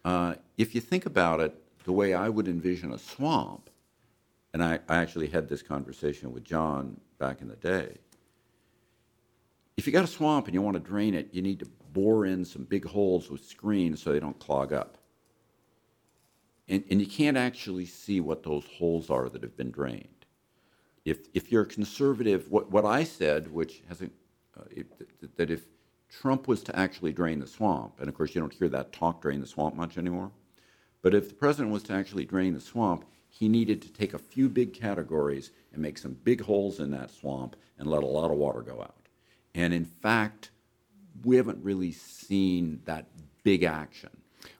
Uh, 0.07 0.37
if 0.57 0.73
you 0.73 0.81
think 0.81 1.05
about 1.05 1.41
it, 1.41 1.53
the 1.85 1.91
way 1.91 2.15
I 2.15 2.29
would 2.29 2.47
envision 2.47 2.93
a 2.93 2.99
swamp, 2.99 3.69
and 4.55 4.63
I, 4.63 4.79
I 4.89 4.99
actually 4.99 5.27
had 5.27 5.49
this 5.49 5.63
conversation 5.63 6.33
with 6.33 6.45
John 6.45 7.01
back 7.19 7.41
in 7.41 7.49
the 7.49 7.57
day. 7.57 7.97
if 9.77 9.85
you 9.85 9.93
got 9.93 10.05
a 10.05 10.07
swamp 10.07 10.47
and 10.47 10.55
you 10.55 10.63
want 10.63 10.75
to 10.75 10.81
drain 10.81 11.13
it, 11.13 11.31
you 11.33 11.43
need 11.43 11.59
to 11.59 11.67
bore 11.93 12.25
in 12.25 12.45
some 12.45 12.63
big 12.63 12.85
holes 12.85 13.29
with 13.29 13.45
screens 13.45 14.01
so 14.01 14.13
they 14.13 14.21
don't 14.21 14.39
clog 14.39 14.73
up. 14.73 14.97
And, 16.69 16.85
and 16.89 17.01
you 17.01 17.07
can't 17.09 17.37
actually 17.37 17.87
see 17.87 18.21
what 18.21 18.45
those 18.45 18.65
holes 18.79 19.11
are 19.11 19.29
that 19.29 19.43
have 19.43 19.57
been 19.57 19.73
drained. 19.73 20.25
If, 21.05 21.19
if 21.35 21.51
you're 21.51 21.65
conservative, 21.65 22.49
what, 22.49 22.71
what 22.71 22.85
I 22.85 23.03
said, 23.03 23.51
which 23.51 23.83
hasn't, 23.89 24.13
uh, 24.57 24.63
it, 24.71 25.37
that 25.37 25.51
if 25.51 25.67
Trump 26.09 26.49
was 26.49 26.63
to 26.65 26.79
actually 26.79 27.13
drain 27.13 27.41
the 27.41 27.47
swamp, 27.47 27.95
and 27.99 28.09
of 28.09 28.15
course 28.15 28.35
you 28.35 28.41
don't 28.41 28.53
hear 28.53 28.69
that 28.69 28.93
talk 28.93 29.23
drain 29.23 29.41
the 29.41 29.47
swamp 29.47 29.75
much 29.75 29.99
anymore, 29.99 30.31
but 31.03 31.15
if 31.15 31.29
the 31.29 31.35
president 31.35 31.73
was 31.73 31.83
to 31.85 31.93
actually 31.93 32.25
drain 32.25 32.55
the 32.55 32.61
swamp, 32.61 33.05
he 33.29 33.49
needed 33.49 33.83
to 33.83 33.93
take 33.93 34.15
a 34.15 34.19
few 34.19 34.49
big 34.49 34.73
categories 34.73 35.51
and 35.73 35.83
make 35.83 35.99
some 35.99 36.17
big 36.25 36.41
holes 36.41 36.81
in 36.81 36.91
that 36.93 37.11
swamp 37.11 37.55
and 37.79 37.89
let 37.89 38.03
a 38.03 38.07
lot 38.07 38.31
of 38.31 38.39
water 38.39 38.63
go 38.63 38.81
out. 38.81 39.09
And 39.55 39.75
in 39.75 39.85
fact, 39.85 40.51
we 41.25 41.37
haven't 41.37 41.63
really 41.63 41.93
seen 41.93 42.81
that 42.85 43.07
big 43.43 43.63
action. 43.63 44.11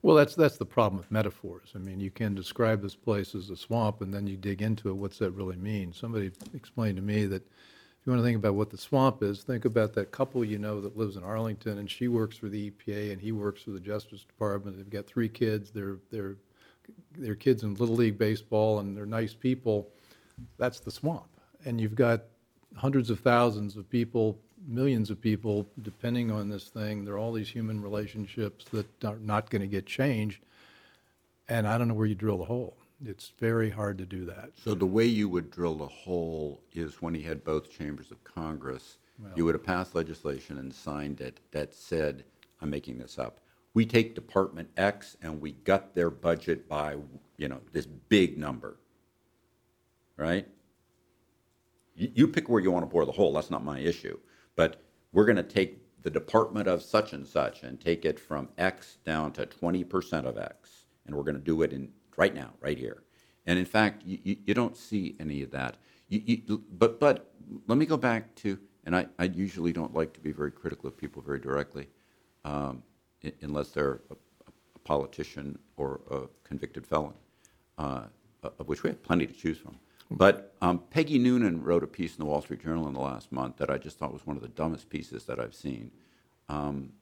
Well, 0.03 0.17
that's 0.17 0.35
that's 0.35 0.57
the 0.57 0.67
problem 0.67 0.99
with 0.99 1.11
metaphors. 1.11 1.73
I 1.75 1.79
mean, 1.79 2.01
you 2.01 2.11
can 2.11 2.35
describe 2.35 2.83
this 2.83 2.97
place 2.97 3.35
as 3.35 3.51
a 3.51 3.57
swamp, 3.57 4.01
and 4.01 4.13
then 4.13 4.27
you 4.27 4.37
dig 4.37 4.63
into 4.63 4.89
it. 4.89 4.97
What's 4.97 5.19
that 5.19 5.31
really 5.31 5.57
mean? 5.57 5.93
Somebody 5.93 6.31
explained 6.55 6.97
to 6.97 7.03
me 7.03 7.27
that 7.27 7.47
you 8.07 8.13
want 8.13 8.21
to 8.21 8.27
think 8.27 8.37
about 8.37 8.55
what 8.55 8.71
the 8.71 8.79
swamp 8.79 9.23
is, 9.23 9.43
think 9.43 9.65
about 9.65 9.95
that 9.95 10.13
couple 10.13 10.45
you 10.45 10.59
know 10.59 10.81
that 10.81 10.97
lives 10.97 11.17
in 11.17 11.25
Arlington, 11.25 11.79
and 11.79 11.91
she 11.91 12.09
works 12.09 12.37
for 12.37 12.49
the 12.49 12.71
EPA, 12.71 13.13
and 13.13 13.21
he 13.21 13.33
works 13.33 13.63
for 13.63 13.71
the 13.71 13.81
Justice 13.81 14.25
Department. 14.25 14.77
They've 14.77 14.89
got 14.89 15.07
three 15.07 15.29
kids. 15.29 15.71
They're 15.71 15.99
they're 16.11 16.37
they're 17.19 17.35
kids 17.35 17.63
in 17.65 17.75
little 17.75 17.97
league 17.97 18.19
baseball, 18.19 18.79
and 18.79 18.97
they're 18.97 19.07
nice 19.07 19.35
people. 19.35 19.89
That's 20.57 20.81
the 20.81 20.91
swamp, 20.91 21.29
and 21.65 21.81
you've 21.81 21.95
got 21.97 22.23
hundreds 22.77 23.11
of 23.11 23.21
thousands 23.21 23.77
of 23.77 23.89
people 23.89 24.39
millions 24.67 25.11
of 25.11 25.21
people 25.21 25.67
depending 25.83 26.31
on 26.31 26.49
this 26.49 26.69
thing. 26.69 27.05
There 27.05 27.15
are 27.15 27.19
all 27.19 27.33
these 27.33 27.49
human 27.49 27.81
relationships 27.81 28.65
that 28.73 28.87
are 29.05 29.19
not 29.19 29.51
going 29.51 29.63
to 29.63 29.69
get 29.69 29.87
changed. 29.87 30.43
And 31.49 31.67
I 31.67 31.79
don't 31.79 31.89
know 31.89 31.95
where 31.95 32.07
you 32.07 32.15
drill 32.15 32.39
the 32.39 32.45
hole. 32.45 32.77
It's 33.05 33.33
very 33.39 33.71
hard 33.71 33.99
to 33.99 34.07
do 34.07 34.25
that. 34.27 34.53
So 34.63 34.75
the 34.75 34.87
way 34.87 35.05
you 35.05 35.29
would 35.29 35.51
drill 35.51 35.75
the 35.75 35.87
hole 35.87 36.63
is 36.73 37.03
when 37.03 37.15
he 37.15 37.23
had 37.23 37.45
both 37.45 37.71
chambers 37.71 38.11
of 38.11 38.25
Congress, 38.25 38.99
you 39.35 39.45
would 39.45 39.55
have 39.55 39.65
passed 39.65 39.95
legislation 39.95 40.59
and 40.59 40.73
signed 40.75 41.21
it 41.21 41.41
that 41.51 41.75
said, 41.75 42.25
I'm 42.61 42.71
making 42.71 42.99
this 42.99 43.19
up. 43.19 43.41
We 43.75 43.85
take 43.85 44.15
Department 44.15 44.71
X 44.77 45.17
and 45.23 45.41
we 45.41 45.53
gut 45.53 45.95
their 45.95 46.11
budget 46.11 46.69
by, 46.69 46.97
you 47.37 47.49
know, 47.49 47.61
this 47.73 47.87
big 47.87 48.39
number. 48.39 48.79
Right? 50.17 50.49
You, 51.95 52.11
you 52.15 52.29
pick 52.29 52.49
where 52.49 52.63
you 52.63 52.71
want 52.71 52.83
to 52.85 52.91
bore 52.91 53.05
the 53.05 53.13
hole. 53.13 53.33
That's 53.35 53.51
not 53.51 53.65
my 53.65 53.79
issue. 53.79 54.19
But 54.55 54.83
we're 55.13 55.27
going 55.27 55.37
to 55.37 55.43
take 55.43 55.83
the 56.03 56.11
department 56.11 56.69
of 56.69 56.83
such 56.83 57.13
and 57.13 57.27
such 57.27 57.63
and 57.63 57.79
take 57.81 58.05
it 58.07 58.19
from 58.19 58.49
X 58.57 58.99
down 59.05 59.33
to 59.33 59.45
20% 59.45 60.25
of 60.25 60.39
X. 60.39 60.87
And 61.07 61.15
we're 61.15 61.23
going 61.23 61.37
to 61.37 61.41
do 61.43 61.63
it 61.63 61.73
in 61.73 61.91
right 62.17 62.35
now, 62.35 62.51
right 62.61 62.79
here. 62.79 63.03
And 63.47 63.59
in 63.59 63.65
fact, 63.65 64.03
you, 64.05 64.37
you, 64.45 64.55
don't 64.55 64.77
see 64.77 65.17
any 65.21 65.43
of 65.43 65.51
that. 65.53 65.77
You, 66.09 66.63
but, 66.73 66.99
but 66.99 67.33
let 67.67 67.79
me 67.79 67.87
go 67.87 67.97
back 67.97 68.35
to, 68.37 68.59
and 68.85 68.97
I, 68.97 69.07
I 69.19 69.25
usually 69.25 69.73
don't 69.73 69.95
like 69.95 70.13
to 70.15 70.21
be 70.21 70.33
very 70.33 70.51
critical 70.51 70.89
of 70.89 70.97
people 70.97 71.23
very 71.23 71.39
directly, 71.39 71.89
um, 72.45 72.83
unless 73.43 73.69
they're 73.69 74.01
a, 74.11 74.15
a 74.15 74.79
politician 74.81 75.59
or 75.77 76.01
a 76.11 76.23
convicted 76.47 76.87
felon, 76.87 77.15
uh, 77.79 78.05
of 78.43 78.69
which 78.69 78.83
we 78.83 78.91
have 78.91 79.03
plenty 79.03 79.27
to 79.27 79.33
choose 79.33 79.59
from. 79.59 79.77
But 80.11 80.55
um, 80.63 80.83
Peggy 80.91 81.19
Noonan 81.19 81.63
wrote 81.63 81.83
a 81.83 81.89
piece 81.89 82.17
in 82.17 82.21
the 82.21 82.27
Wall 82.27 82.41
Street 82.41 82.63
Journal 82.63 82.87
in 82.87 82.95
the 82.95 83.01
last 83.01 83.33
month 83.33 83.57
that 83.57 83.71
I 83.71 83.79
just 83.79 83.99
thought 83.99 84.13
was 84.13 84.27
one 84.27 84.37
of 84.37 84.43
the 84.43 84.49
dumbest 84.49 84.89
pieces 84.89 85.25
that 85.25 85.41
I've 85.41 85.55
seen. 85.55 85.91
Um, 86.49 86.93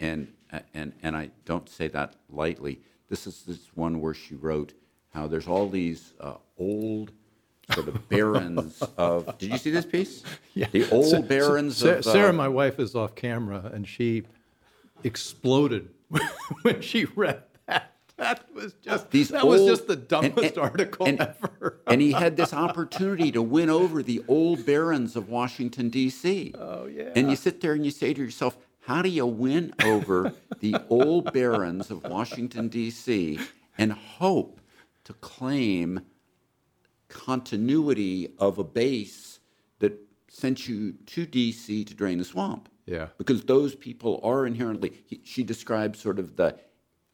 and, 0.00 0.32
and, 0.74 0.92
and 1.02 1.16
I 1.16 1.30
don't 1.44 1.68
say 1.68 1.88
that 1.88 2.16
lightly. 2.28 2.80
This 3.08 3.26
is 3.26 3.42
this 3.46 3.58
one 3.74 4.00
where 4.00 4.14
she 4.14 4.34
wrote 4.34 4.74
how 5.14 5.26
there's 5.26 5.48
all 5.48 5.68
these 5.68 6.12
uh, 6.20 6.34
old 6.58 7.12
sort 7.72 7.88
of 7.88 8.08
barons 8.08 8.82
of. 8.96 9.38
Did 9.38 9.52
you 9.52 9.58
see 9.58 9.70
this 9.70 9.86
piece? 9.86 10.22
Yeah. 10.54 10.66
The 10.70 10.88
old 10.90 11.26
barons 11.28 11.82
of. 11.82 11.98
uh, 11.98 12.02
Sarah, 12.02 12.32
my 12.32 12.48
wife, 12.48 12.78
is 12.78 12.94
off 12.94 13.14
camera, 13.14 13.70
and 13.72 13.86
she 13.88 14.24
exploded 15.04 15.88
when 16.62 16.80
she 16.80 17.04
read 17.16 17.42
that. 17.66 17.94
That 18.16 18.52
was 18.52 18.72
just 18.82 19.10
these 19.12 19.28
that 19.28 19.46
was 19.46 19.64
just 19.64 19.86
the 19.86 19.92
and- 19.94 20.08
dumbest 20.08 20.56
and- 20.56 20.58
article 20.58 21.06
and- 21.06 21.20
ever. 21.20 21.78
and 21.86 22.00
he 22.00 22.10
had 22.12 22.36
this 22.36 22.52
opportunity 22.66 23.30
to 23.32 23.40
win 23.40 23.70
over 23.70 24.02
the 24.02 24.22
old 24.28 24.66
barons 24.66 25.14
of 25.16 25.28
Washington 25.28 25.88
D.C. 25.88 26.52
Oh, 26.58 26.86
yeah. 26.86 27.12
And 27.14 27.30
you 27.30 27.36
sit 27.36 27.60
there 27.60 27.72
and 27.74 27.84
you 27.84 27.92
say 27.92 28.12
to 28.12 28.20
yourself, 28.22 28.58
how 28.88 29.02
do 29.02 29.10
you 29.10 29.26
win 29.26 29.74
over 29.84 30.32
the 30.60 30.74
old 30.88 31.30
barons 31.34 31.90
of 31.90 32.04
Washington 32.04 32.68
D.C. 32.68 33.38
and 33.76 33.92
hope 33.92 34.62
to 35.04 35.12
claim 35.12 36.00
continuity 37.08 38.32
of 38.38 38.56
a 38.56 38.64
base 38.64 39.40
that 39.80 39.92
sent 40.28 40.66
you 40.66 40.92
to 41.04 41.26
D.C. 41.26 41.84
to 41.84 41.94
drain 41.94 42.16
the 42.16 42.24
swamp? 42.24 42.70
Yeah. 42.86 43.08
because 43.18 43.44
those 43.44 43.74
people 43.74 44.18
are 44.24 44.46
inherently. 44.46 44.94
He, 45.04 45.20
she 45.22 45.42
describes 45.42 45.98
sort 45.98 46.18
of 46.18 46.36
the 46.36 46.58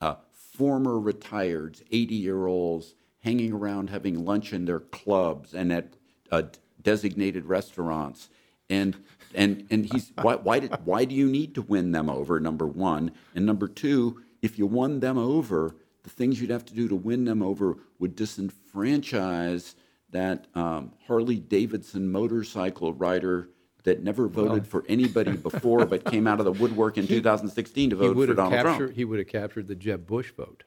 uh, 0.01 0.15
former 0.33 0.93
retireds, 0.93 1.83
80 1.91 2.15
year 2.15 2.47
olds, 2.47 2.95
hanging 3.19 3.53
around 3.53 3.91
having 3.91 4.25
lunch 4.25 4.53
in 4.53 4.67
their 4.67 4.79
clubs 4.79 5.53
and 5.53 5.73
at 5.73 5.97
uh, 6.31 6.43
designated 6.81 7.47
restaurants. 7.47 8.29
And, 8.71 8.97
and, 9.35 9.67
and 9.71 9.85
he's, 9.87 10.13
why, 10.23 10.37
why, 10.37 10.61
did, 10.61 10.73
why 10.85 11.05
do 11.05 11.15
you 11.15 11.29
need 11.29 11.55
to 11.57 11.63
win 11.63 11.93
them 11.93 12.09
over, 12.09 12.41
number 12.41 12.67
one? 12.67 13.13
And 13.35 13.45
number 13.45 13.69
two, 13.69 14.23
if 14.43 14.59
you 14.59 14.67
won 14.67 15.01
them 15.01 15.19
over, 15.19 15.75
the 16.03 16.11
things 16.11 16.41
you'd 16.41 16.51
have 16.51 16.65
to 16.67 16.75
do 16.75 16.89
to 16.89 16.95
win 16.95 17.25
them 17.25 17.43
over 17.43 17.79
would 17.99 18.17
disenfranchise 18.17 19.75
that 20.11 20.47
um, 20.55 20.93
Harley 21.07 21.41
Davidson 21.41 22.11
motorcycle 22.11 22.93
rider 22.93 23.49
that 23.83 24.03
never 24.03 24.29
voted 24.29 24.67
for 24.67 24.85
anybody 24.89 25.33
before 25.37 25.85
but 25.85 26.05
came 26.05 26.27
out 26.27 26.39
of 26.39 26.45
the 26.45 26.53
woodwork 26.53 26.97
in 26.97 27.07
2016 27.07 27.91
to 27.91 27.97
vote 27.97 28.17
for 28.17 28.35
Donald 28.35 28.53
captured. 28.53 28.77
Trump. 28.77 28.95
He 28.95 29.05
would 29.05 29.19
have 29.19 29.29
captured 29.29 29.67
the 29.67 29.75
Jeb 29.75 30.07
Bush 30.07 30.33
vote, 30.33 30.65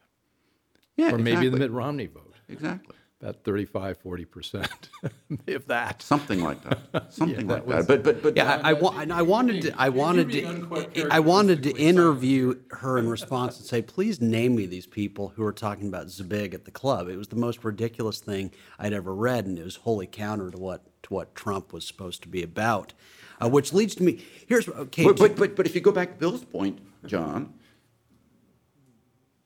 Yeah, 0.96 1.14
or 1.14 1.18
maybe 1.18 1.50
the. 1.50 1.58
Mitt 1.58 1.72
Romney 1.72 2.08
vote. 2.08 2.36
Exactly. 2.50 2.96
About 3.20 3.44
35, 3.44 3.98
40 3.98 4.26
percent, 4.26 4.90
if 5.48 5.66
that. 5.66 6.04
Something 6.04 6.44
like 6.44 6.62
that. 6.64 7.12
Something 7.14 7.48
that 7.48 7.68
like 7.68 7.78
was- 7.78 7.88
that. 7.88 8.04
But 8.04 8.04
but 8.04 8.22
but 8.22 8.38
Yeah, 8.38 8.62
I, 8.64 8.70
I, 8.70 8.74
wa- 8.74 8.94
I 8.96 9.24
wanted 9.24 9.64
to, 9.64 9.74
I 9.76 9.90
wanted 9.90 10.30
to, 10.34 11.08
I 11.10 11.20
wanted 11.20 11.64
to 11.64 11.76
interview 11.76 12.60
her 12.70 13.00
in 13.00 13.10
response 13.10 13.58
and 13.58 13.66
say, 13.66 13.82
please 13.82 14.22
name 14.22 14.56
me 14.56 14.68
these 14.68 14.86
people 14.86 15.30
who 15.30 15.44
are 15.44 15.52
talking 15.52 15.88
about 15.88 16.08
Zbig 16.08 16.54
at 16.54 16.66
the 16.66 16.72
club. 16.72 17.10
It 17.10 17.18
was 17.18 17.30
the 17.30 17.36
most 17.38 17.64
ridiculous 17.64 18.20
thing 18.20 18.52
I'd 18.78 18.94
ever 18.94 19.16
read, 19.16 19.48
and 19.48 19.58
it 19.58 19.64
was 19.64 19.78
wholly 19.78 20.06
counter 20.06 20.52
to 20.52 20.58
what 20.58 20.84
to 21.04 21.14
what 21.16 21.34
Trump 21.34 21.74
was 21.74 21.88
supposed 21.88 22.22
to 22.22 22.28
be 22.28 22.44
about. 22.44 22.94
Uh, 23.42 23.50
which 23.50 23.74
leads 23.74 23.96
to 23.96 24.04
me. 24.04 24.24
Here's 24.46 24.70
okay. 24.70 25.04
but, 25.06 25.18
but 25.18 25.36
but 25.36 25.56
but 25.56 25.66
if 25.66 25.74
you 25.74 25.82
go 25.82 25.92
back 25.92 26.10
to 26.12 26.16
Bill's 26.20 26.46
point, 26.46 26.78
John, 27.08 27.56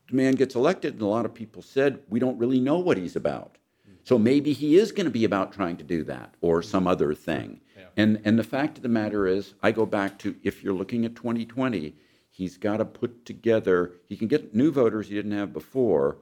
the 0.09 0.15
man 0.17 0.33
gets 0.35 0.55
elected, 0.55 0.93
and 0.95 1.01
a 1.03 1.07
lot 1.07 1.23
of 1.23 1.33
people 1.33 1.61
said 1.61 1.99
we 2.09 2.19
don't 2.19 2.37
really 2.37 2.59
know 2.59 2.77
what 2.77 2.97
he's 2.97 3.15
about. 3.15 3.57
So 4.03 4.17
maybe 4.17 4.53
he 4.53 4.77
is 4.77 4.91
going 4.91 5.05
to 5.05 5.11
be 5.11 5.25
about 5.25 5.53
trying 5.53 5.77
to 5.77 5.83
do 5.83 6.03
that 6.05 6.35
or 6.41 6.61
some 6.61 6.87
other 6.87 7.13
thing. 7.13 7.61
And 7.97 8.21
and 8.23 8.39
the 8.39 8.43
fact 8.43 8.77
of 8.77 8.83
the 8.83 8.89
matter 8.89 9.27
is, 9.27 9.53
I 9.61 9.71
go 9.71 9.85
back 9.85 10.17
to 10.19 10.35
if 10.43 10.63
you're 10.63 10.73
looking 10.73 11.05
at 11.05 11.15
2020, 11.15 11.95
he's 12.29 12.57
got 12.57 12.77
to 12.77 12.85
put 12.85 13.25
together. 13.25 13.93
He 14.07 14.15
can 14.17 14.27
get 14.27 14.55
new 14.55 14.71
voters 14.71 15.07
he 15.07 15.15
didn't 15.15 15.33
have 15.33 15.53
before, 15.53 16.17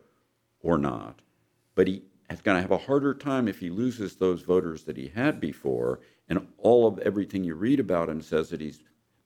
or 0.62 0.78
not, 0.78 1.22
but 1.76 1.88
he 1.88 2.04
is 2.30 2.42
going 2.42 2.58
to 2.58 2.62
have 2.62 2.72
a 2.72 2.78
harder 2.78 3.14
time 3.14 3.48
if 3.48 3.60
he 3.60 3.70
loses 3.70 4.16
those 4.16 4.42
voters 4.42 4.84
that 4.84 4.98
he 4.98 5.12
had 5.14 5.40
before. 5.40 6.00
And 6.28 6.48
all 6.58 6.88
of 6.88 7.00
everything 7.00 7.44
you 7.44 7.56
read 7.56 7.80
about 7.80 8.10
him 8.10 8.22
says 8.22 8.50
that 8.50 8.62
he's 8.62 8.84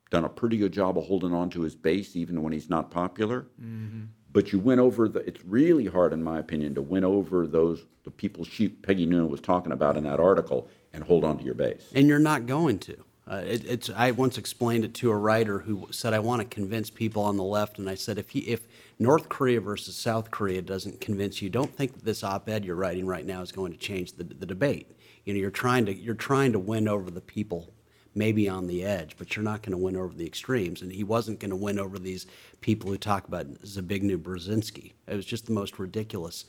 done 0.09 0.23
a 0.23 0.29
pretty 0.29 0.57
good 0.57 0.71
job 0.71 0.97
of 0.97 1.05
holding 1.05 1.33
on 1.33 1.49
to 1.49 1.61
his 1.61 1.75
base 1.75 2.15
even 2.15 2.41
when 2.43 2.53
he's 2.53 2.69
not 2.69 2.91
popular. 2.91 3.47
Mm-hmm. 3.61 4.03
But 4.33 4.51
you 4.51 4.59
win 4.59 4.79
over 4.79 5.07
the. 5.07 5.19
It's 5.19 5.45
really 5.45 5.85
hard, 5.85 6.11
in 6.11 6.23
my 6.23 6.39
opinion, 6.39 6.75
to 6.75 6.81
win 6.81 7.03
over 7.03 7.47
those 7.47 7.85
the 8.03 8.11
people 8.11 8.43
she 8.43 8.67
Peggy 8.67 9.05
Noonan 9.05 9.29
was 9.29 9.39
talking 9.39 9.71
about 9.71 9.95
in 9.95 10.03
that 10.03 10.19
article 10.19 10.67
and 10.91 11.03
hold 11.03 11.23
on 11.23 11.37
to 11.37 11.43
your 11.43 11.53
base. 11.53 11.89
And 11.93 12.07
you're 12.07 12.19
not 12.19 12.45
going 12.45 12.79
to. 12.79 12.97
Uh, 13.25 13.41
it, 13.45 13.63
it's. 13.65 13.89
I 13.89 14.11
once 14.11 14.37
explained 14.37 14.83
it 14.83 14.93
to 14.95 15.11
a 15.11 15.15
writer 15.15 15.59
who 15.59 15.87
said, 15.91 16.13
"I 16.13 16.19
want 16.19 16.41
to 16.41 16.47
convince 16.47 16.89
people 16.89 17.23
on 17.23 17.37
the 17.37 17.43
left," 17.43 17.79
and 17.79 17.89
I 17.89 17.95
said, 17.95 18.17
"If 18.17 18.31
he, 18.31 18.39
if 18.39 18.67
North 18.99 19.29
Korea 19.29 19.61
versus 19.61 19.95
South 19.95 20.29
Korea 20.29 20.61
doesn't 20.61 20.99
convince 20.99 21.41
you, 21.41 21.49
don't 21.49 21.73
think 21.73 21.93
that 21.93 22.03
this 22.03 22.23
op-ed 22.23 22.65
you're 22.65 22.75
writing 22.75 23.05
right 23.05 23.25
now 23.25 23.41
is 23.41 23.51
going 23.51 23.71
to 23.71 23.77
change 23.77 24.13
the, 24.13 24.25
the 24.25 24.45
debate. 24.45 24.91
You 25.23 25.33
know, 25.33 25.39
you're 25.39 25.51
trying 25.51 25.85
to 25.85 25.93
you're 25.93 26.15
trying 26.15 26.51
to 26.53 26.59
win 26.59 26.87
over 26.87 27.09
the 27.09 27.21
people." 27.21 27.71
Maybe 28.15 28.47
on 28.47 28.67
the 28.67 28.83
edge, 28.83 29.15
but 29.17 29.35
you're 29.35 29.43
not 29.43 29.63
going 29.63 29.71
to 29.71 29.77
win 29.77 29.95
over 29.95 30.13
the 30.13 30.25
extremes. 30.25 30.81
And 30.81 30.91
he 30.91 31.03
wasn't 31.03 31.39
going 31.39 31.49
to 31.49 31.55
win 31.55 31.79
over 31.79 31.97
these 31.97 32.27
people 32.61 32.89
who 32.89 32.97
talk 32.97 33.27
about 33.27 33.47
Zbigniew 33.63 34.17
Brzezinski. 34.17 34.93
It 35.07 35.15
was 35.15 35.25
just 35.25 35.47
the 35.47 35.53
most 35.53 35.79
ridiculous 35.79 36.45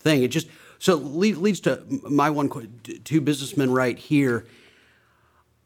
thing. 0.00 0.22
It 0.22 0.28
just 0.28 0.48
so 0.78 0.94
lead, 0.96 1.36
leads 1.36 1.60
to 1.60 1.84
my 2.08 2.30
one 2.30 2.48
two 3.04 3.20
businessmen 3.20 3.70
right 3.70 3.98
here. 3.98 4.46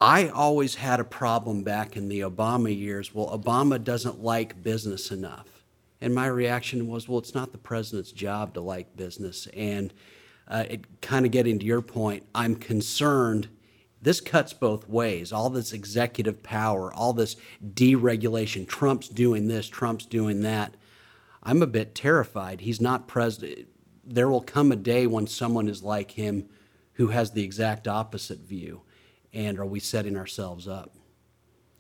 I 0.01 0.29
always 0.29 0.75
had 0.75 1.01
a 1.01 1.05
problem 1.05 1.63
back 1.63 1.97
in 1.97 2.09
the 2.09 2.21
Obama 2.21 2.77
years. 2.77 3.15
Well, 3.15 3.37
Obama 3.39 3.83
doesn't 3.83 4.23
like 4.23 4.63
business 4.63 5.11
enough. 5.11 5.47
And 6.01 6.15
my 6.15 6.27
reaction 6.27 6.89
was, 6.89 7.09
well, 7.09 7.19
it's 7.19 7.35
not 7.35 7.53
the 7.53 7.59
president's 7.59 8.13
job 8.13 8.53
to 8.55 8.61
like 8.61 8.95
business. 8.97 9.49
And 9.57 9.95
uh, 10.49 10.65
it 10.69 11.01
kind 11.01 11.25
of 11.25 11.33
getting 11.33 11.59
to 11.59 11.65
your 11.65 11.81
point, 11.81 12.25
I'm 12.35 12.57
concerned. 12.57 13.49
This 14.07 14.21
cuts 14.21 14.53
both 14.53 14.89
ways. 14.89 15.33
All 15.33 15.51
this 15.51 15.73
executive 15.73 16.41
power, 16.45 16.95
all 16.95 17.13
this 17.13 17.35
deregulation. 17.75 18.65
Trump's 18.65 19.09
doing 19.09 19.49
this, 19.49 19.67
Trump's 19.67 20.07
doing 20.07 20.43
that. 20.43 20.77
I'm 21.43 21.61
a 21.61 21.67
bit 21.67 21.93
terrified. 21.93 22.61
He's 22.61 22.81
not 22.81 23.09
president. 23.09 23.67
There 24.05 24.29
will 24.29 24.43
come 24.43 24.71
a 24.71 24.77
day 24.77 25.09
when 25.09 25.27
someone 25.27 25.67
is 25.67 25.83
like 25.83 26.13
him 26.13 26.49
who 26.93 27.09
has 27.09 27.33
the 27.33 27.43
exact 27.43 27.89
opposite 27.89 28.39
view. 28.39 28.83
And 29.33 29.59
are 29.59 29.67
we 29.67 29.81
setting 29.81 30.17
ourselves 30.17 30.69
up 30.69 30.95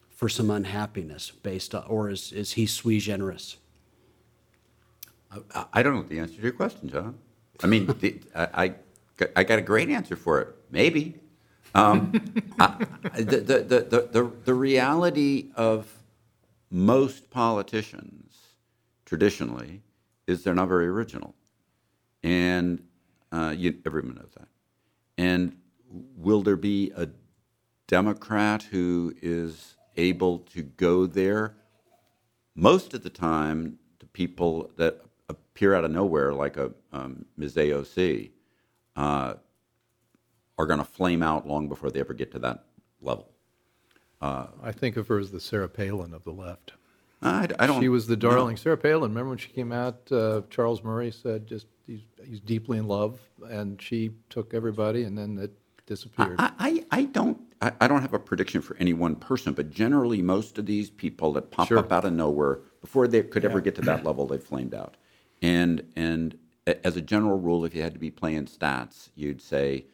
for 0.09 0.29
some 0.29 0.51
unhappiness 0.51 1.31
based 1.31 1.77
on, 1.77 1.85
or 1.85 2.11
is, 2.11 2.33
is 2.33 2.55
he 2.55 2.67
sui 2.67 2.99
generis? 2.99 3.59
I, 5.31 5.67
I 5.75 5.83
don't 5.85 5.95
know 5.95 6.03
the 6.03 6.19
answer 6.19 6.35
to 6.35 6.43
your 6.43 6.51
question, 6.51 6.89
John. 6.89 7.19
I 7.62 7.69
mean, 7.69 7.87
the, 7.87 8.21
I, 8.35 8.75
I, 9.21 9.29
I 9.37 9.45
got 9.45 9.61
a 9.61 9.62
great 9.62 9.91
answer 9.91 10.17
for 10.17 10.41
it. 10.41 10.49
Maybe. 10.73 11.21
Um, 11.77 12.12
I, 12.61 12.87
the, 13.17 13.41
the, 13.41 13.59
the, 13.62 14.09
the, 14.12 14.33
the 14.45 14.55
reality 14.55 15.51
of 15.57 15.93
most 16.71 17.31
politicians 17.31 18.37
traditionally 19.05 19.83
is 20.27 20.43
they're 20.43 20.55
not 20.55 20.69
very 20.69 20.87
original. 20.87 21.35
And 22.23 22.83
uh, 23.31 23.55
you, 23.57 23.77
everyone 23.87 24.17
knows 24.17 24.33
that. 24.37 24.49
And 25.19 25.57
will 26.17 26.43
there 26.43 26.57
be 26.57 26.93
a 26.97 27.09
Democrat 27.87 28.65
who 28.65 29.15
is 29.23 29.77
able 29.97 30.41
to 30.41 30.62
go 30.62 31.07
there. 31.07 31.55
Most 32.55 32.95
of 32.95 33.03
the 33.03 33.11
time, 33.11 33.79
the 33.99 34.07
people 34.07 34.71
that 34.77 35.01
appear 35.29 35.75
out 35.75 35.85
of 35.85 35.91
nowhere, 35.91 36.33
like 36.33 36.57
a 36.57 36.73
um, 36.93 37.25
Ms. 37.37 37.55
AOC, 37.55 38.31
uh, 38.97 39.35
are 40.59 40.66
going 40.66 40.79
to 40.79 40.85
flame 40.85 41.23
out 41.23 41.47
long 41.47 41.69
before 41.69 41.90
they 41.90 42.01
ever 42.01 42.14
get 42.14 42.33
to 42.33 42.38
that 42.40 42.64
level. 43.01 43.31
Uh, 44.21 44.47
I 44.62 44.73
think 44.73 44.97
of 44.97 45.09
her 45.09 45.19
as 45.19 45.31
the 45.31 45.40
Sarah 45.40 45.69
Palin 45.69 46.14
of 46.14 46.25
the 46.25 46.33
left. 46.33 46.73
I, 47.23 47.49
I 47.59 47.66
don't. 47.66 47.81
She 47.81 47.88
was 47.88 48.07
the 48.07 48.16
darling. 48.16 48.55
No. 48.55 48.57
Sarah 48.57 48.77
Palin. 48.77 49.11
Remember 49.11 49.31
when 49.31 49.38
she 49.38 49.49
came 49.49 49.73
out? 49.73 50.11
Uh, 50.11 50.42
Charles 50.51 50.83
Murray 50.83 51.11
said, 51.11 51.47
"Just 51.47 51.66
he's, 51.87 52.01
he's 52.25 52.40
deeply 52.40 52.79
in 52.79 52.87
love," 52.87 53.19
and 53.49 53.81
she 53.81 54.12
took 54.29 54.55
everybody, 54.55 55.05
and 55.05 55.16
then 55.16 55.38
it 55.38 55.53
disappeared. 55.87 56.37
I, 56.38 56.53
I, 56.59 56.85
I 56.90 57.05
don't 57.05 57.40
I, 57.62 57.73
I, 57.81 57.88
don't 57.88 58.03
have 58.03 58.12
a 58.12 58.19
prediction 58.19 58.61
for 58.61 58.77
any 58.77 58.92
one 58.92 59.16
person, 59.16 59.55
but 59.55 59.71
generally 59.71 60.21
most 60.21 60.59
of 60.59 60.66
these 60.66 60.90
people 60.90 61.33
that 61.35 61.51
pop 61.51 61.69
sure. 61.69 61.79
up 61.79 61.92
out 61.92 62.05
of 62.05 62.12
nowhere 62.12 62.61
before 62.81 63.09
they 63.09 63.23
could 63.23 63.45
yeah. 63.45 63.51
ever 63.51 63.61
get 63.61 63.75
to 63.77 63.83
that 63.83 64.05
level, 64.05 64.27
they 64.27 64.38
flamed 64.38 64.75
out. 64.75 64.97
And 65.40 65.85
and 65.97 66.38
as 66.66 66.97
a 66.97 67.01
general 67.01 67.38
rule, 67.38 67.64
if 67.64 67.75
you 67.75 67.83
had 67.83 67.95
to 67.95 68.01
be 68.01 68.11
playing 68.11 68.47
stats, 68.47 69.11
you'd 69.14 69.40
say 69.40 69.87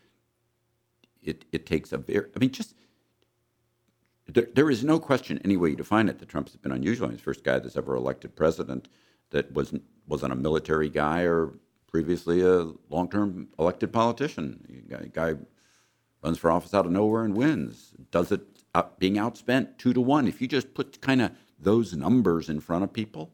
it 1.22 1.44
it 1.52 1.66
takes 1.66 1.92
a 1.92 1.98
very 1.98 2.26
I 2.34 2.38
mean 2.38 2.50
just 2.50 2.74
there, 4.26 4.48
there 4.54 4.70
is 4.70 4.84
no 4.84 4.98
question 4.98 5.40
any 5.44 5.56
way 5.56 5.70
you 5.70 5.76
define 5.76 6.08
it 6.08 6.18
that 6.18 6.28
Trump 6.28 6.48
has 6.48 6.56
been 6.56 6.72
unusual. 6.72 7.08
He's 7.08 7.18
the 7.18 7.24
first 7.24 7.44
guy 7.44 7.58
that's 7.58 7.76
ever 7.76 7.96
elected 7.96 8.36
president 8.36 8.88
that 9.30 9.52
wasn't 9.52 9.82
wasn't 10.06 10.32
a 10.32 10.36
military 10.36 10.88
guy 10.88 11.22
or 11.22 11.52
previously 11.86 12.40
a 12.40 12.72
long-term 12.88 13.48
elected 13.58 13.92
politician. 13.92 14.86
A 14.90 15.06
guy 15.08 15.34
runs 16.22 16.38
for 16.38 16.50
office 16.50 16.72
out 16.72 16.86
of 16.86 16.92
nowhere 16.92 17.24
and 17.24 17.36
wins. 17.36 17.92
Does 18.10 18.32
it 18.32 18.40
being 18.98 19.14
outspent 19.14 19.76
two 19.78 19.92
to 19.92 20.00
one? 20.00 20.26
If 20.26 20.40
you 20.40 20.48
just 20.48 20.74
put 20.74 21.00
kind 21.00 21.20
of 21.20 21.32
those 21.58 21.94
numbers 21.94 22.48
in 22.48 22.60
front 22.60 22.84
of 22.84 22.92
people, 22.92 23.32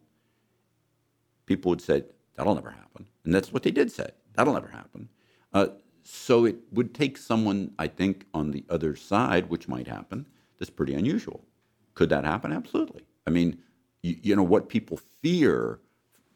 people 1.46 1.70
would 1.70 1.80
say 1.80 2.04
that'll 2.34 2.54
never 2.54 2.70
happen, 2.70 3.06
and 3.24 3.34
that's 3.34 3.52
what 3.52 3.62
they 3.62 3.70
did 3.70 3.92
say. 3.92 4.10
That'll 4.34 4.54
never 4.54 4.68
happen. 4.68 5.08
Uh, 5.52 5.68
so 6.10 6.46
it 6.46 6.56
would 6.72 6.94
take 6.94 7.18
someone, 7.18 7.72
I 7.78 7.86
think, 7.86 8.24
on 8.32 8.50
the 8.50 8.64
other 8.70 8.96
side, 8.96 9.50
which 9.50 9.68
might 9.68 9.86
happen. 9.86 10.24
That's 10.58 10.70
pretty 10.70 10.94
unusual. 10.94 11.44
Could 11.92 12.08
that 12.08 12.24
happen? 12.24 12.50
Absolutely. 12.50 13.02
I 13.26 13.30
mean, 13.30 13.58
you, 14.02 14.16
you 14.22 14.34
know 14.34 14.42
what 14.42 14.70
people 14.70 14.98
fear 15.20 15.80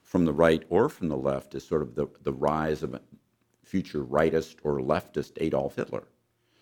from 0.02 0.26
the 0.26 0.32
right 0.32 0.62
or 0.68 0.90
from 0.90 1.08
the 1.08 1.16
left 1.16 1.54
is 1.54 1.66
sort 1.66 1.80
of 1.80 1.94
the, 1.94 2.06
the 2.22 2.34
rise 2.34 2.82
of 2.82 2.92
a 2.92 3.00
future 3.64 4.04
rightist 4.04 4.56
or 4.62 4.80
leftist 4.80 5.32
Adolf 5.38 5.76
Hitler. 5.76 6.04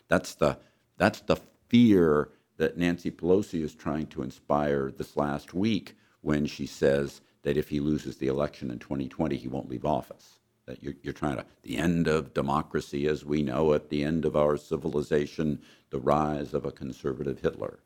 That's 0.07 0.37
the, 0.37 0.59
that's 0.97 1.21
the 1.23 1.41
fear 1.69 2.31
that 2.59 2.79
Nancy 2.79 3.11
Pelosi 3.11 3.65
is 3.65 3.75
trying 3.75 4.07
to 4.09 4.23
inspire 4.23 4.93
this 4.97 5.17
last 5.17 5.53
week 5.53 5.97
when 6.21 6.47
she 6.47 6.65
says 6.65 7.23
that 7.43 7.57
if 7.57 7.71
he 7.71 7.81
loses 7.81 8.19
the 8.19 8.29
election 8.29 8.71
in 8.71 8.79
2020, 8.79 9.37
he 9.37 9.49
won't 9.49 9.69
leave 9.69 9.85
office. 9.85 10.40
You're, 10.81 10.95
you're 11.03 11.13
trying 11.13 11.37
to, 11.37 11.45
the 11.63 11.77
end 11.77 12.07
of 12.09 12.35
democracy 12.35 13.07
as 13.07 13.25
we 13.25 13.43
know 13.43 13.73
it, 13.73 13.91
the 13.91 14.05
end 14.05 14.25
of 14.25 14.37
our 14.37 14.57
civilization, 14.57 15.61
the 15.91 15.99
rise 15.99 16.55
of 16.55 16.65
a 16.65 16.73
conservative 16.73 17.41
Hitler. 17.41 17.81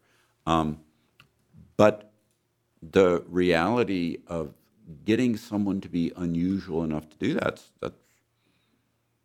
Um, 0.46 0.80
but 1.76 2.12
the 2.82 3.24
reality 3.28 4.18
of 4.26 4.54
getting 5.04 5.36
someone 5.36 5.80
to 5.80 5.88
be 5.88 6.12
unusual 6.16 6.84
enough 6.84 7.08
to 7.08 7.16
do 7.16 7.34
that, 7.34 7.62
that's, 7.80 7.96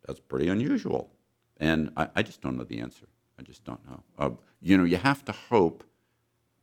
that's 0.06 0.20
pretty 0.20 0.48
unusual. 0.48 1.10
And 1.58 1.92
I, 1.98 2.08
I 2.16 2.24
just 2.24 2.42
don't 2.42 2.58
know 2.58 2.64
the 2.64 2.80
answer. 2.80 3.08
I 3.38 3.44
just 3.44 3.64
don't 3.64 3.86
know. 3.90 4.04
Uh, 4.18 4.30
you 4.62 4.78
know, 4.78 4.84
you 4.84 4.98
have 4.98 5.24
to 5.26 5.32
hope. 5.32 5.84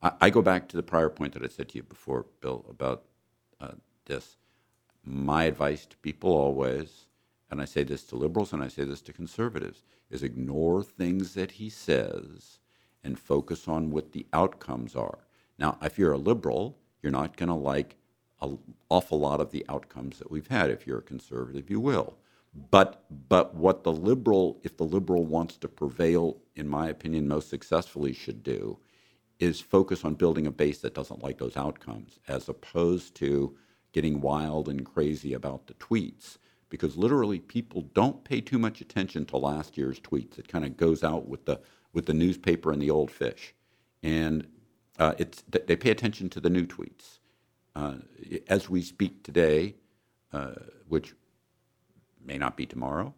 I, 0.02 0.12
I, 0.20 0.30
go 0.30 0.42
back 0.42 0.68
to 0.68 0.76
the 0.76 0.82
prior 0.82 1.09
point 1.09 1.35
that 1.35 1.42
I 1.42 1.48
said 1.48 1.68
to 1.70 1.76
you 1.76 1.82
before, 1.82 2.26
Bill, 2.40 2.64
about 2.68 3.04
uh, 3.61 3.72
this. 4.06 4.37
My 5.09 5.45
advice 5.45 5.87
to 5.87 5.97
people 5.99 6.33
always, 6.33 7.07
and 7.49 7.62
I 7.62 7.64
say 7.64 7.85
this 7.85 8.03
to 8.07 8.16
liberals 8.16 8.53
and 8.53 8.62
I 8.62 8.66
say 8.66 8.83
this 8.83 9.01
to 9.03 9.12
conservatives, 9.12 9.85
is 10.11 10.25
ignore 10.25 10.83
things 10.83 11.35
that 11.35 11.53
he 11.53 11.71
says 11.71 12.59
and 13.05 13.16
focus 13.16 13.69
on 13.69 13.90
what 13.92 14.11
the 14.12 14.27
outcomes 14.33 14.97
are. 14.97 15.21
Now, 15.59 15.79
if 15.81 15.97
you're 15.97 16.12
a 16.12 16.19
liberal, 16.19 16.77
you're 17.03 17.12
not 17.12 17.37
going 17.37 17.49
to 17.49 17.55
like 17.55 17.97
an 18.42 18.59
awful 18.88 19.21
lot 19.21 19.40
of 19.40 19.53
the 19.53 19.64
outcomes 19.69 20.19
that 20.19 20.31
we've 20.31 20.49
had. 20.49 20.71
If 20.71 20.87
you're 20.88 20.99
a 20.99 21.03
conservative, 21.03 21.71
you 21.71 21.79
will. 21.79 22.16
But 22.71 23.05
but 23.29 23.55
what 23.55 23.85
the 23.85 23.92
liberal, 23.92 24.59
if 24.64 24.77
the 24.77 24.85
liberal 24.85 25.25
wants 25.25 25.57
to 25.59 25.69
prevail, 25.69 26.38
in 26.57 26.69
my 26.69 26.88
opinion, 26.88 27.29
most 27.29 27.49
successfully 27.49 28.12
should 28.12 28.42
do, 28.42 28.79
is 29.38 29.61
focus 29.61 30.05
on 30.05 30.14
building 30.14 30.47
a 30.47 30.51
base 30.51 30.79
that 30.79 30.95
doesn't 30.95 31.23
like 31.23 31.38
those 31.38 31.57
outcomes, 31.57 32.19
as 32.27 32.49
opposed 32.49 33.14
to 33.16 33.57
getting 33.92 34.20
wild 34.20 34.68
and 34.68 34.85
crazy 34.85 35.33
about 35.33 35.66
the 35.66 35.75
tweets. 35.75 36.38
Because 36.68 36.96
literally, 36.96 37.38
people 37.38 37.83
don't 37.94 38.25
pay 38.25 38.40
too 38.40 38.59
much 38.59 38.81
attention 38.81 39.25
to 39.27 39.37
last 39.37 39.79
year's 39.79 40.01
tweets. 40.01 40.38
It 40.38 40.49
kind 40.49 40.64
of 40.64 40.77
goes 40.77 41.05
out 41.05 41.29
with 41.29 41.44
the 41.44 41.61
with 41.92 42.07
the 42.07 42.12
newspaper 42.12 42.72
and 42.72 42.83
the 42.83 42.90
old 42.90 43.11
fish, 43.11 43.55
and 44.03 44.46
uh, 44.99 45.14
it's 45.16 45.44
they 45.49 45.77
pay 45.77 45.90
attention 45.90 46.29
to 46.31 46.40
the 46.40 46.51
new 46.51 46.66
tweets. 46.66 47.20
Uh, 47.77 47.96
as 48.49 48.68
we 48.68 48.83
speak 48.83 49.22
today, 49.22 49.77
uh, 50.33 50.55
which 50.88 51.14
may 52.25 52.38
not 52.38 52.57
be 52.57 52.66
tomorrow, 52.66 53.14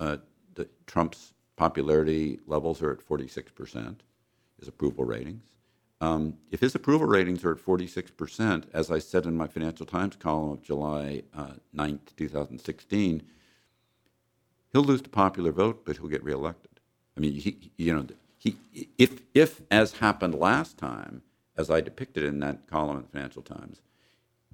uh, 0.00 0.16
the, 0.54 0.68
Trump's 0.86 1.34
popularity 1.56 2.40
levels 2.46 2.80
are 2.82 2.90
at 2.90 3.06
46%, 3.06 3.96
his 4.58 4.68
approval 4.68 5.04
ratings. 5.04 5.44
Um, 6.00 6.34
if 6.50 6.60
his 6.60 6.74
approval 6.74 7.06
ratings 7.06 7.44
are 7.44 7.52
at 7.52 7.58
46%, 7.58 8.66
as 8.72 8.90
I 8.90 8.98
said 8.98 9.26
in 9.26 9.36
my 9.36 9.48
Financial 9.48 9.84
Times 9.84 10.16
column 10.16 10.52
of 10.52 10.62
July 10.62 11.22
uh, 11.36 11.54
9th, 11.74 12.14
2016, 12.16 13.22
he'll 14.72 14.84
lose 14.84 15.02
the 15.02 15.08
popular 15.08 15.50
vote, 15.50 15.82
but 15.84 15.96
he'll 15.96 16.08
get 16.08 16.22
reelected. 16.22 16.80
I 17.16 17.20
mean, 17.20 17.32
he, 17.34 17.72
you 17.76 17.94
know, 17.94 18.06
he, 18.38 18.56
if, 18.96 19.22
if, 19.34 19.62
as 19.70 19.94
happened 19.94 20.34
last 20.34 20.78
time, 20.78 21.22
as 21.56 21.68
I 21.68 21.80
depicted 21.80 22.22
in 22.22 22.38
that 22.40 22.68
column 22.68 22.98
in 22.98 23.02
the 23.02 23.08
Financial 23.08 23.42
Times, 23.42 23.82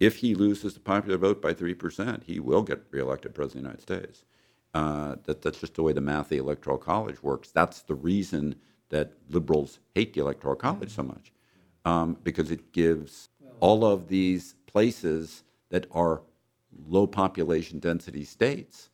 if 0.01 0.17
he 0.17 0.35
loses 0.35 0.75
the 0.75 0.81
popular 0.81 1.19
vote 1.19 1.43
by 1.43 1.53
3%, 1.53 2.25
he 2.25 2.41
will 2.41 2.63
get 2.63 2.85
reelected 2.91 3.35
president 3.35 3.67
of 3.67 3.87
the 3.87 3.93
United 3.93 4.07
States. 4.07 4.25
Uh, 4.73 5.17
that, 5.25 5.43
that's 5.43 5.61
just 5.61 5.75
the 5.75 5.83
way 5.83 5.93
the 5.93 6.01
math 6.01 6.27
of 6.27 6.29
the 6.31 6.39
Electoral 6.39 6.79
College 6.79 7.23
works. 7.23 7.51
That's 7.51 7.83
the 7.83 7.95
reason 7.95 8.57
that 8.89 9.13
liberals 9.29 9.79
hate 9.95 10.15
the 10.15 10.21
Electoral 10.21 10.57
College 10.57 10.91
so 10.91 11.03
much, 11.03 11.33
um, 11.85 12.17
because 12.23 12.51
it 12.51 12.73
gives 12.73 13.29
all 13.61 13.85
of 13.85 14.09
these 14.09 14.55
places 14.67 15.45
that 15.71 15.87
are 15.91 16.23
low 16.87 17.07
population 17.07 17.79
density 17.79 18.25
states 18.25 18.91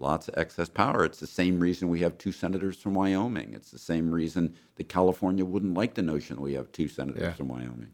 lots 0.00 0.28
of 0.28 0.34
excess 0.36 0.68
power. 0.68 1.04
It's 1.04 1.20
the 1.20 1.26
same 1.26 1.60
reason 1.60 1.88
we 1.88 2.00
have 2.00 2.18
two 2.18 2.32
senators 2.32 2.76
from 2.78 2.94
Wyoming. 2.94 3.52
It's 3.54 3.70
the 3.70 3.78
same 3.78 4.10
reason 4.10 4.56
that 4.76 4.88
California 4.88 5.44
wouldn't 5.44 5.74
like 5.74 5.94
the 5.94 6.02
notion 6.02 6.36
that 6.36 6.42
we 6.42 6.54
have 6.54 6.72
two 6.72 6.88
senators 6.88 7.22
yeah. 7.22 7.32
from 7.32 7.48
Wyoming. 7.48 7.90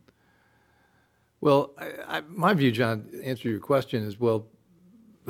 Well, 1.41 1.75
I, 1.77 2.19
I, 2.19 2.23
my 2.29 2.55
view, 2.55 2.73
John, 2.73 3.11
answer 3.23 3.49
your 3.49 3.61
question 3.61 4.05
is 4.05 4.19
well, 4.19 4.47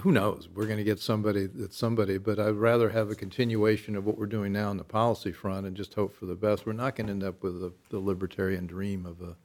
who 0.02 0.12
knows? 0.12 0.48
We're 0.54 0.66
going 0.66 0.78
to 0.78 0.84
get 0.84 0.98
somebody 1.00 1.46
that's 1.46 1.76
somebody, 1.76 2.18
but 2.18 2.38
I'd 2.38 2.50
rather 2.56 2.90
have 2.90 3.10
a 3.10 3.14
continuation 3.14 3.96
of 3.96 4.04
what 4.04 4.18
we're 4.18 4.26
doing 4.26 4.52
now 4.52 4.68
on 4.68 4.76
the 4.76 4.84
policy 4.84 5.32
front 5.32 5.66
and 5.66 5.76
just 5.76 5.94
hope 5.94 6.14
for 6.14 6.26
the 6.26 6.34
best. 6.34 6.66
We're 6.66 6.72
not 6.74 6.96
going 6.96 7.06
to 7.06 7.12
end 7.12 7.24
up 7.24 7.42
with 7.42 7.60
the, 7.60 7.72
the 7.90 7.98
libertarian 7.98 8.66
dream 8.66 9.06
of 9.06 9.20
a, 9.22 9.36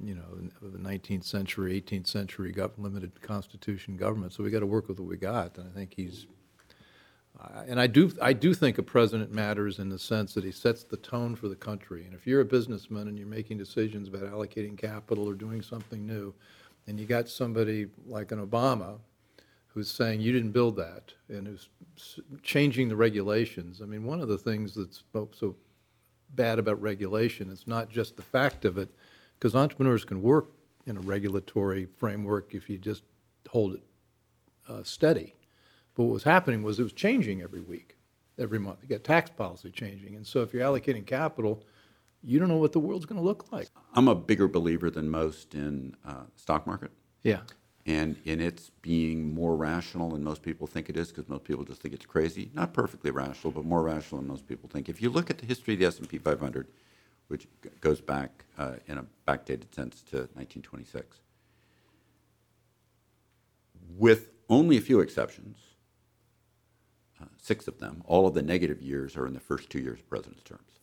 you 0.00 0.14
know, 0.14 0.24
of 0.66 0.74
a 0.74 0.78
19th 0.78 1.24
century, 1.24 1.80
18th 1.80 2.06
century 2.06 2.54
limited 2.78 3.20
constitution 3.20 3.96
government. 3.96 4.32
So 4.32 4.42
we 4.42 4.50
got 4.50 4.60
to 4.60 4.66
work 4.66 4.88
with 4.88 4.98
what 4.98 5.08
we 5.08 5.16
got, 5.16 5.58
and 5.58 5.68
I 5.68 5.72
think 5.74 5.92
he's. 5.94 6.26
I- 7.38 7.64
And 7.68 7.78
I 7.80 7.86
do, 7.86 8.10
I 8.20 8.32
do 8.32 8.54
think 8.54 8.78
a 8.78 8.82
president 8.82 9.32
matters 9.32 9.78
in 9.78 9.88
the 9.90 9.98
sense 9.98 10.32
that 10.34 10.44
he 10.44 10.52
sets 10.52 10.84
the 10.84 10.96
tone 10.98 11.34
for 11.34 11.48
the 11.48 11.56
country. 11.56 12.04
And 12.04 12.14
if 12.14 12.26
you're 12.26 12.40
a 12.40 12.44
businessman 12.46 13.08
and 13.08 13.18
you're 13.18 13.26
making 13.26 13.58
decisions 13.58 14.08
about 14.08 14.22
allocating 14.22 14.76
capital 14.76 15.28
or 15.28 15.34
doing 15.34 15.60
something 15.60 16.06
new, 16.06 16.34
and 16.86 16.98
you 16.98 17.06
got 17.06 17.28
somebody 17.28 17.88
like 18.06 18.32
an 18.32 18.44
Obama 18.44 18.98
who's 19.74 19.90
saying 19.90 20.20
you 20.20 20.32
didn't 20.32 20.52
build 20.52 20.76
that 20.76 21.12
and 21.28 21.46
who's 21.46 21.68
changing 22.42 22.88
the 22.88 22.96
regulations. 22.96 23.80
I 23.82 23.86
mean, 23.86 24.04
one 24.04 24.20
of 24.20 24.28
the 24.28 24.38
things 24.38 24.74
that's 24.74 25.02
so- 25.12 25.30
so 25.32 25.56
bad 26.34 26.58
about 26.58 26.80
regulation 26.80 27.50
is 27.50 27.66
not 27.66 27.90
just 27.90 28.16
the 28.16 28.22
fact 28.22 28.64
of 28.64 28.78
it, 28.78 28.90
because 29.38 29.54
entrepreneurs 29.54 30.04
can 30.04 30.22
work 30.22 30.50
in 30.86 30.96
a 30.96 31.00
regulatory 31.00 31.86
framework 31.86 32.54
if 32.54 32.68
you 32.68 32.78
just 32.78 33.02
hold 33.48 33.74
it 33.74 33.82
uh, 34.68 34.82
steady. 34.82 35.34
But 35.94 36.04
what 36.04 36.12
was 36.12 36.22
happening 36.24 36.62
was 36.62 36.78
it 36.78 36.82
was 36.84 36.92
changing 36.92 37.42
every 37.42 37.60
week, 37.60 37.96
every 38.38 38.58
month. 38.58 38.78
You 38.82 38.88
got 38.88 39.04
tax 39.04 39.30
policy 39.30 39.70
changing. 39.70 40.16
And 40.16 40.26
so 40.26 40.40
if 40.42 40.52
you're 40.54 40.62
allocating 40.62 41.04
capital, 41.06 41.62
you 42.22 42.38
don't 42.38 42.48
know 42.48 42.56
what 42.56 42.72
the 42.72 42.78
world's 42.80 43.04
going 43.04 43.20
to 43.20 43.24
look 43.24 43.50
like. 43.52 43.68
I'm 43.94 44.08
a 44.08 44.14
bigger 44.14 44.48
believer 44.48 44.90
than 44.90 45.08
most 45.10 45.54
in 45.54 45.96
uh, 46.06 46.24
stock 46.36 46.66
market. 46.66 46.90
Yeah. 47.22 47.40
And 47.86 48.16
in 48.24 48.40
its 48.40 48.70
being 48.80 49.34
more 49.34 49.56
rational 49.56 50.10
than 50.10 50.22
most 50.22 50.42
people 50.42 50.66
think 50.66 50.88
it 50.88 50.96
is, 50.96 51.08
because 51.08 51.28
most 51.28 51.44
people 51.44 51.64
just 51.64 51.80
think 51.82 51.94
it's 51.94 52.06
crazy. 52.06 52.50
Not 52.54 52.72
perfectly 52.72 53.10
rational, 53.10 53.52
but 53.52 53.64
more 53.64 53.82
rational 53.82 54.20
than 54.20 54.28
most 54.28 54.46
people 54.46 54.68
think. 54.68 54.88
If 54.88 55.02
you 55.02 55.10
look 55.10 55.30
at 55.30 55.38
the 55.38 55.46
history 55.46 55.74
of 55.74 55.80
the 55.80 55.86
S&P 55.86 56.18
500, 56.18 56.68
which 57.28 57.48
g- 57.62 57.70
goes 57.80 58.00
back 58.00 58.44
uh, 58.56 58.74
in 58.86 58.98
a 58.98 59.04
backdated 59.26 59.74
sense 59.74 60.02
to 60.10 60.16
1926, 60.34 61.18
with 63.98 64.28
only 64.48 64.76
a 64.76 64.80
few 64.80 65.00
exceptions, 65.00 65.58
uh, 67.20 67.24
six 67.36 67.66
of 67.66 67.78
them, 67.78 68.02
all 68.06 68.26
of 68.28 68.34
the 68.34 68.42
negative 68.42 68.80
years 68.80 69.16
are 69.16 69.26
in 69.26 69.34
the 69.34 69.40
first 69.40 69.70
two 69.70 69.80
years 69.80 69.98
of 69.98 70.08
president's 70.08 70.42
terms, 70.44 70.78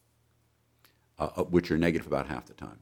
uh, 1.18 1.30
uh, 1.38 1.44
which 1.44 1.72
are 1.72 1.78
negative 1.78 2.08
about 2.08 2.28
half 2.28 2.46
the 2.46 2.54
time. 2.54 2.80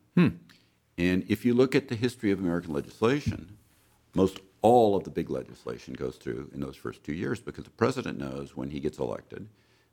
And 0.98 1.24
if 1.28 1.46
you 1.46 1.54
look 1.54 1.76
at 1.76 1.88
the 1.90 1.96
history 1.96 2.32
of 2.32 2.40
American 2.40 2.74
legislation, 2.74 3.58
most 4.14 4.40
all 4.62 4.96
of 4.96 5.04
the 5.04 5.10
big 5.10 5.30
legislation 5.30 5.94
goes 5.94 6.16
through 6.16 6.50
in 6.54 6.60
those 6.60 6.76
first 6.76 7.04
two 7.04 7.14
years 7.14 7.40
because 7.40 7.64
the 7.64 7.70
president 7.72 8.18
knows 8.18 8.56
when 8.56 8.72
he 8.72 8.80
gets 8.80 8.98
elected 8.98 9.48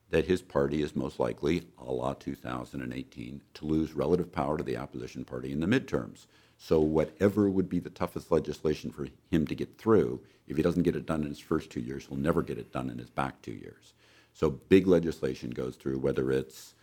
that 0.09 0.25
his 0.25 0.41
party 0.41 0.81
is 0.81 0.95
most 0.95 1.19
likely, 1.19 1.67
a 1.77 1.91
la 1.91 2.13
2018, 2.13 3.41
to 3.53 3.65
lose 3.65 3.93
relative 3.93 4.31
power 4.31 4.57
to 4.57 4.63
the 4.63 4.77
opposition 4.77 5.25
party 5.25 5.51
in 5.51 5.59
the 5.59 5.67
midterms. 5.67 6.27
So 6.57 6.79
whatever 6.79 7.49
would 7.49 7.67
be 7.67 7.79
the 7.79 7.89
toughest 7.89 8.31
legislation 8.31 8.91
for 8.91 9.07
him 9.29 9.45
to 9.47 9.55
get 9.55 9.77
through, 9.77 10.21
if 10.47 10.57
he 10.57 10.63
doesn't 10.63 10.83
get 10.83 10.95
it 10.95 11.05
done 11.05 11.23
in 11.23 11.29
his 11.29 11.39
first 11.39 11.69
two 11.69 11.81
years, 11.81 12.05
he'll 12.05 12.17
never 12.17 12.41
get 12.41 12.57
it 12.57 12.71
done 12.71 12.89
in 12.89 12.97
his 12.97 13.09
back 13.09 13.41
two 13.41 13.51
years. 13.51 13.93
So 14.33 14.51
big 14.51 14.87
legislation 14.87 15.49
goes 15.49 15.75
through, 15.75 15.99
whether 15.99 16.31
it's 16.31 16.75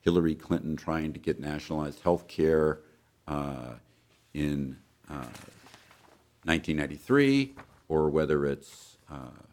Hillary 0.00 0.34
Clinton 0.34 0.76
trying 0.76 1.12
to 1.12 1.20
get 1.20 1.38
nationalized 1.38 2.02
health 2.02 2.26
care 2.28 2.80
uh, 3.28 3.74
in 4.32 4.78
uh, 5.08 5.24
1993, 6.50 7.54
or 7.88 8.10
whether 8.10 8.44
it's 8.44 8.98
uh, 9.08 9.44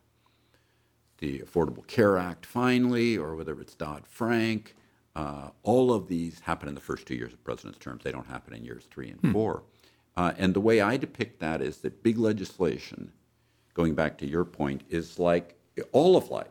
the 1.19 1.39
Affordable 1.39 1.85
Care 1.85 2.17
Act 2.17 2.43
finally, 2.43 3.15
or 3.15 3.35
whether 3.35 3.61
it's 3.61 3.75
Dodd 3.75 4.07
Frank. 4.07 4.75
Uh, 5.15 5.49
all 5.61 5.93
of 5.93 6.07
these 6.07 6.39
happen 6.39 6.67
in 6.67 6.73
the 6.73 6.81
first 6.81 7.05
two 7.05 7.13
years 7.13 7.33
of 7.33 7.43
president's 7.43 7.77
terms. 7.77 8.03
They 8.03 8.11
don't 8.11 8.25
happen 8.25 8.55
in 8.55 8.65
years 8.65 8.85
three 8.89 9.09
and 9.09 9.31
four. 9.31 9.63
Uh, 10.15 10.33
and 10.39 10.55
the 10.55 10.59
way 10.59 10.81
I 10.81 10.97
depict 10.97 11.39
that 11.39 11.61
is 11.61 11.77
that 11.77 12.01
big 12.01 12.17
legislation, 12.17 13.11
going 13.75 13.93
back 13.93 14.17
to 14.17 14.27
your 14.27 14.43
point, 14.43 14.81
is 14.89 15.19
like 15.19 15.55
all 15.91 16.17
of 16.17 16.31
life 16.31 16.47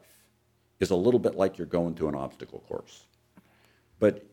is 0.78 0.90
a 0.90 0.96
little 0.96 1.18
bit 1.18 1.34
like 1.34 1.58
you're 1.58 1.66
going 1.66 1.94
through 1.96 2.08
an 2.08 2.14
obstacle 2.14 2.60
course. 2.68 3.06
But 3.98 4.24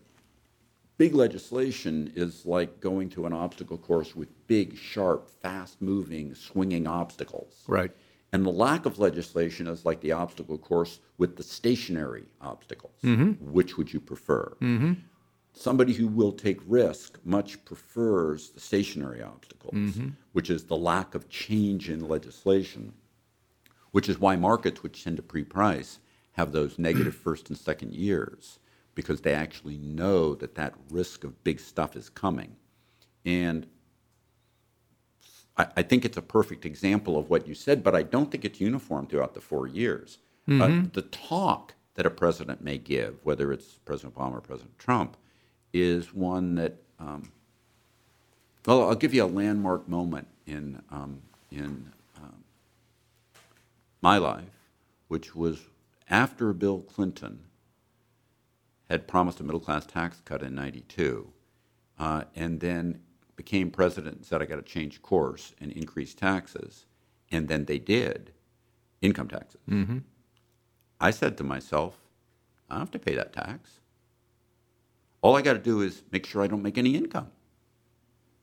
big 0.98 1.16
legislation 1.16 2.12
is 2.16 2.46
like 2.46 2.80
going 2.80 3.10
to 3.10 3.26
an 3.26 3.34
obstacle 3.34 3.78
course 3.78 4.16
with 4.16 4.30
big, 4.48 4.78
sharp, 4.78 5.30
fast 5.42 5.82
moving, 5.82 6.36
swinging 6.36 6.88
obstacles. 6.88 7.64
Right. 7.68 7.92
And 8.32 8.46
the 8.46 8.52
lack 8.52 8.86
of 8.86 8.98
legislation 9.00 9.68
is 9.68 9.86
like 9.86 10.02
the 10.02 10.12
obstacle 10.12 10.58
course 10.58 11.00
with 11.18 11.36
the 11.36 11.44
stationary 11.44 12.26
obstacles. 12.42 12.96
Mm-hmm. 13.04 13.52
Which 13.52 13.78
would 13.78 13.94
you 13.94 14.00
prefer? 14.00 14.56
Mm-hmm. 14.60 14.94
Somebody 15.54 15.94
who 15.94 16.08
will 16.08 16.32
take 16.32 16.60
risk 16.66 17.20
much 17.24 17.64
prefers 17.64 18.50
the 18.50 18.60
stationary 18.60 19.22
obstacles, 19.22 19.76
mm-hmm. 19.76 20.10
which 20.32 20.50
is 20.50 20.64
the 20.64 20.76
lack 20.76 21.14
of 21.14 21.30
change 21.30 21.92
in 21.92 22.08
legislation, 22.08 22.92
which 23.92 24.10
is 24.10 24.20
why 24.20 24.36
markets, 24.36 24.82
which 24.82 25.04
tend 25.04 25.18
to 25.18 25.24
pre 25.24 25.44
price, 25.44 26.00
have 26.32 26.52
those 26.52 26.80
negative 26.80 27.16
first 27.24 27.50
and 27.50 27.58
second 27.58 27.94
years 27.94 28.58
because 28.96 29.22
they 29.22 29.34
actually 29.34 29.78
know 29.78 30.36
that 30.36 30.56
that 30.56 30.74
risk 30.90 31.24
of 31.24 31.44
big 31.44 31.60
stuff 31.60 31.96
is 31.96 32.10
coming. 32.10 32.56
And 33.26 33.68
I, 35.58 35.68
I 35.78 35.82
think 35.84 36.06
it's 36.06 36.18
a 36.18 36.22
perfect 36.22 36.66
example 36.66 37.18
of 37.18 37.30
what 37.30 37.48
you 37.48 37.56
said, 37.56 37.84
but 37.84 37.96
I 37.96 38.04
don't 38.04 38.32
think 38.32 38.46
it's 38.46 38.60
uniform 38.60 39.08
throughout 39.08 39.34
the 39.34 39.42
four 39.42 39.68
years. 39.68 40.20
Uh, 40.62 40.84
the 40.94 41.04
talk 41.04 41.74
that 41.96 42.06
a 42.06 42.10
president 42.10 42.62
may 42.62 42.78
give, 42.78 43.16
whether 43.24 43.54
it's 43.54 43.80
President 43.86 44.16
Obama 44.16 44.34
or 44.34 44.42
President 44.42 44.78
Trump, 44.78 45.16
is 45.72 46.14
one 46.14 46.56
that, 46.56 46.76
um, 47.00 47.32
well, 48.66 48.90
I'll 48.90 48.96
give 48.96 49.14
you 49.14 49.24
a 49.24 49.26
landmark 49.26 49.88
moment 49.88 50.28
in, 50.46 50.82
um, 50.92 51.22
in 51.52 51.92
um, 52.18 52.44
my 54.02 54.18
life, 54.18 54.44
which 55.08 55.36
was 55.36 55.62
after 56.10 56.52
Bill 56.52 56.80
Clinton 56.80 57.40
had 58.94 59.08
promised 59.08 59.40
a 59.40 59.44
middle 59.44 59.60
class 59.60 59.86
tax 59.86 60.22
cut 60.24 60.42
in 60.42 60.56
92, 60.56 61.28
uh, 62.00 62.24
and 62.36 62.60
then 62.60 63.02
became 63.36 63.72
president 63.72 64.18
and 64.18 64.26
said, 64.26 64.42
I 64.42 64.46
got 64.46 64.58
to 64.58 64.62
change 64.62 65.02
course 65.02 65.54
and 65.60 65.72
increase 65.72 66.14
taxes. 66.14 66.86
And 67.32 67.48
then 67.48 67.66
they 67.66 67.80
did 67.80 68.32
income 69.02 69.28
taxes. 69.28 69.60
I 71.02 71.12
said 71.12 71.38
to 71.38 71.44
myself, 71.44 71.98
I 72.70 72.76
don't 72.76 72.82
have 72.82 72.92
to 72.92 73.00
pay 73.00 73.16
that 73.16 73.34
tax. 73.34 73.80
All 75.22 75.36
I 75.36 75.42
got 75.42 75.54
to 75.54 75.60
do 75.60 75.82
is 75.82 76.04
make 76.12 76.26
sure 76.26 76.44
I 76.44 76.48
don't 76.48 76.62
make 76.62 76.78
any 76.78 76.96
income. 76.96 77.32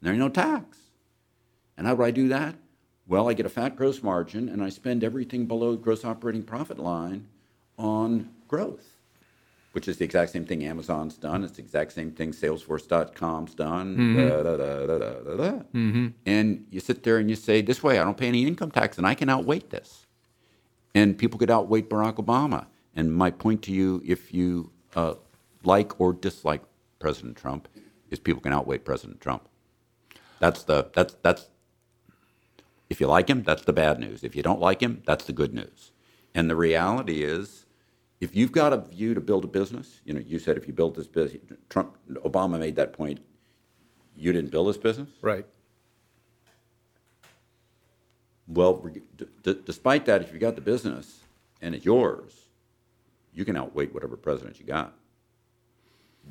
There 0.03 0.13
ain't 0.13 0.21
no 0.21 0.29
tax. 0.29 0.79
And 1.77 1.87
how 1.87 1.95
do 1.95 2.03
I 2.03 2.11
do 2.11 2.29
that? 2.29 2.57
Well, 3.07 3.29
I 3.29 3.35
get 3.35 3.47
a 3.47 3.51
fat 3.51 3.77
gross 3.77 4.03
margin 4.03 4.49
and 4.49 4.63
I 4.63 4.69
spend 4.69 5.05
everything 5.05 5.47
below 5.47 5.77
gross 5.77 6.05
operating 6.05 6.43
profit 6.43 6.79
line 6.79 7.29
on 7.79 8.31
growth, 8.49 9.00
which 9.73 9.87
is 9.89 9.99
the 9.99 10.05
exact 10.05 10.33
same 10.33 10.45
thing 10.45 10.65
Amazon's 10.65 11.17
done. 11.17 11.45
It's 11.45 11.55
the 11.57 11.63
exact 11.63 11.93
same 11.93 12.11
thing 12.13 12.33
Salesforce.com's 12.33 13.55
done. 13.55 13.97
Da, 14.17 14.43
da, 14.43 14.57
da, 14.57 14.87
da, 14.87 15.37
da. 15.37 15.63
And 16.27 16.67
you 16.71 16.81
sit 16.81 17.03
there 17.05 17.19
and 17.19 17.31
you 17.31 17.37
say, 17.37 17.63
This 17.63 17.83
way, 17.83 17.99
I 17.99 18.05
don't 18.05 18.17
pay 18.17 18.29
any 18.29 18.47
income 18.47 18.71
tax 18.71 18.99
and 18.99 19.07
I 19.07 19.15
can 19.15 19.29
outweight 19.29 19.71
this. 19.71 20.07
And 20.95 21.17
people 21.17 21.39
could 21.39 21.51
outweight 21.51 21.89
Barack 21.89 22.17
Obama. 22.17 22.67
And 22.97 23.15
my 23.15 23.31
point 23.31 23.63
to 23.63 23.73
you, 23.73 24.03
if 24.05 24.35
you 24.35 24.73
uh, 24.97 25.15
like 25.63 26.01
or 26.01 26.13
dislike 26.13 26.63
President 26.99 27.37
Trump, 27.37 27.69
is 28.11 28.19
people 28.19 28.43
can 28.43 28.53
outweigh 28.53 28.79
President 28.79 29.21
Trump. 29.21 29.49
That's 30.41 30.65
the 30.65 30.91
that's 30.95 31.15
that's 31.23 31.49
if 32.89 33.01
you 33.01 33.07
like 33.07 33.31
him, 33.31 33.45
that's 33.45 33.63
the 33.63 33.73
bad 33.73 34.01
news. 34.01 34.25
If 34.25 34.35
you 34.35 34.43
don't 34.43 34.61
like 34.61 34.83
him, 34.83 35.03
that's 35.07 35.25
the 35.25 35.33
good 35.33 35.55
news. 35.55 35.93
And 36.35 36.51
the 36.51 36.57
reality 36.57 37.23
is, 37.23 37.60
if 38.21 38.37
you've 38.37 38.53
got 38.53 38.73
a 38.73 38.79
view 38.79 39.15
to 39.15 39.21
build 39.21 39.45
a 39.45 39.49
business, 39.49 40.01
you 40.05 40.13
know, 40.13 40.21
you 40.21 40.39
said 40.39 40.57
if 40.57 40.67
you 40.67 40.75
build 40.75 40.95
this 40.95 41.07
business, 41.07 41.41
Trump, 41.71 41.97
Obama 42.25 42.59
made 42.59 42.77
that 42.77 42.93
point. 42.93 43.21
You 44.17 44.33
didn't 44.33 44.51
build 44.51 44.69
this 44.69 44.77
business. 44.77 45.09
Right. 45.23 45.47
Well, 48.47 48.75
d- 49.17 49.27
d- 49.43 49.61
despite 49.65 50.05
that, 50.07 50.21
if 50.21 50.33
you 50.33 50.39
got 50.39 50.57
the 50.57 50.61
business 50.61 51.21
and 51.63 51.75
it's 51.75 51.85
yours, 51.85 52.35
you 53.33 53.45
can 53.45 53.57
outweight 53.57 53.95
whatever 53.95 54.17
president 54.17 54.59
you 54.61 54.67
got. 54.67 54.93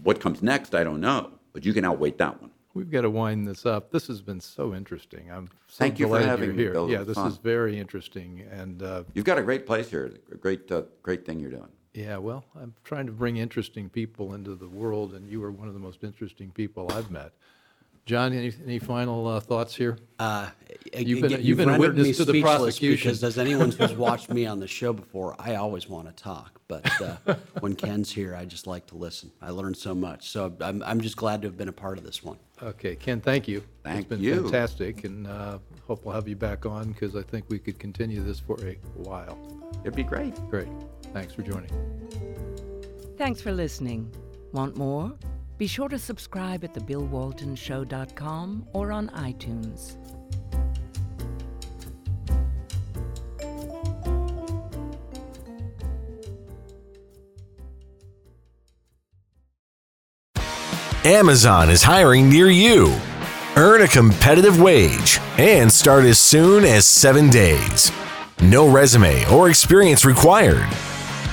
What 0.03 0.19
comes 0.19 0.43
next, 0.43 0.75
I 0.75 0.83
don't 0.83 0.99
know, 1.01 1.31
but 1.53 1.65
you 1.65 1.73
can 1.73 1.85
outweight 1.85 2.17
that 2.19 2.39
one. 2.39 2.51
We've 2.75 2.91
got 2.91 3.01
to 3.01 3.09
wind 3.09 3.47
this 3.47 3.65
up. 3.65 3.89
This 3.89 4.05
has 4.07 4.21
been 4.21 4.39
so 4.39 4.75
interesting. 4.75 5.31
I'm 5.31 5.49
so 5.67 5.79
Thank 5.79 5.97
you 5.97 6.07
for 6.07 6.19
having 6.19 6.51
me, 6.51 6.55
here. 6.55 6.87
Yeah, 6.87 7.03
this 7.03 7.15
fun. 7.15 7.27
is 7.27 7.37
very 7.37 7.79
interesting. 7.79 8.45
And 8.51 8.83
uh, 8.83 9.03
You've 9.15 9.25
got 9.25 9.39
a 9.39 9.41
great 9.41 9.65
place 9.65 9.89
here, 9.89 10.13
a 10.31 10.35
great, 10.35 10.71
uh, 10.71 10.83
great 11.01 11.25
thing 11.25 11.39
you're 11.39 11.49
doing. 11.49 11.69
Yeah, 11.93 12.17
well, 12.17 12.45
I'm 12.59 12.73
trying 12.83 13.05
to 13.07 13.11
bring 13.11 13.37
interesting 13.37 13.89
people 13.89 14.33
into 14.33 14.55
the 14.55 14.67
world, 14.67 15.13
and 15.13 15.27
you 15.29 15.43
are 15.43 15.51
one 15.51 15.67
of 15.67 15.73
the 15.73 15.79
most 15.79 16.03
interesting 16.03 16.51
people 16.51 16.91
I've 16.91 17.09
met. 17.11 17.31
John, 18.05 18.33
any, 18.33 18.51
any 18.65 18.79
final 18.79 19.27
uh, 19.27 19.39
thoughts 19.39 19.75
here? 19.75 19.97
Uh, 20.17 20.49
You've 20.97 21.21
been- 21.21 21.43
you've 21.43 21.57
been 21.59 21.69
a 21.69 21.77
witness 21.77 22.17
to 22.17 22.25
the 22.25 22.41
prosecution. 22.41 23.09
Because 23.11 23.23
as 23.23 23.37
anyone 23.37 23.69
who's 23.71 23.93
watched 24.07 24.31
me 24.31 24.47
on 24.47 24.59
the 24.59 24.67
show 24.67 24.93
before, 24.93 25.35
I 25.37 25.55
always 25.55 25.87
want 25.87 26.07
to 26.07 26.23
talk. 26.23 26.59
But 26.67 26.89
uh, 27.01 27.35
when 27.59 27.75
Ken's 27.75 28.11
here, 28.11 28.35
I 28.35 28.45
just 28.45 28.65
like 28.65 28.87
to 28.87 28.95
listen. 28.95 29.31
I 29.43 29.51
learned 29.51 29.77
so 29.77 29.93
much. 29.93 30.29
So 30.29 30.51
I'm, 30.61 30.81
I'm 30.83 31.01
just 31.01 31.17
glad 31.17 31.43
to 31.43 31.47
have 31.49 31.57
been 31.57 31.67
a 31.67 31.73
part 31.73 31.99
of 31.99 32.03
this 32.03 32.23
one. 32.23 32.37
Okay, 32.63 32.95
Ken, 32.95 33.21
thank 33.21 33.47
you. 33.47 33.63
Thank 33.83 33.99
It's 33.99 34.09
been 34.09 34.21
you. 34.21 34.41
fantastic, 34.43 35.03
and 35.03 35.27
uh, 35.27 35.59
hope 35.87 36.03
we'll 36.05 36.15
have 36.15 36.27
you 36.27 36.35
back 36.35 36.65
on, 36.65 36.91
because 36.91 37.15
I 37.15 37.21
think 37.21 37.45
we 37.49 37.59
could 37.59 37.77
continue 37.77 38.23
this 38.23 38.39
for 38.39 38.57
a 38.65 38.73
while. 38.95 39.37
It'd 39.83 39.95
be 39.95 40.03
great. 40.03 40.33
Great. 40.49 40.67
Thanks 41.13 41.33
for 41.33 41.41
joining. 41.41 41.69
Thanks 43.17 43.41
for 43.41 43.51
listening. 43.51 44.13
Want 44.53 44.77
more? 44.77 45.13
Be 45.57 45.67
sure 45.67 45.89
to 45.89 45.99
subscribe 45.99 46.63
at 46.63 46.73
thebillwaltonshow.com 46.73 48.67
or 48.73 48.91
on 48.91 49.09
iTunes. 49.09 49.97
Amazon 61.05 61.69
is 61.69 61.81
hiring 61.81 62.29
near 62.29 62.49
you. 62.49 62.93
Earn 63.55 63.81
a 63.81 63.87
competitive 63.87 64.61
wage 64.61 65.19
and 65.37 65.71
start 65.71 66.05
as 66.05 66.19
soon 66.19 66.63
as 66.63 66.85
seven 66.85 67.29
days. 67.29 67.91
No 68.41 68.69
resume 68.69 69.25
or 69.25 69.49
experience 69.49 70.05
required. 70.05 70.69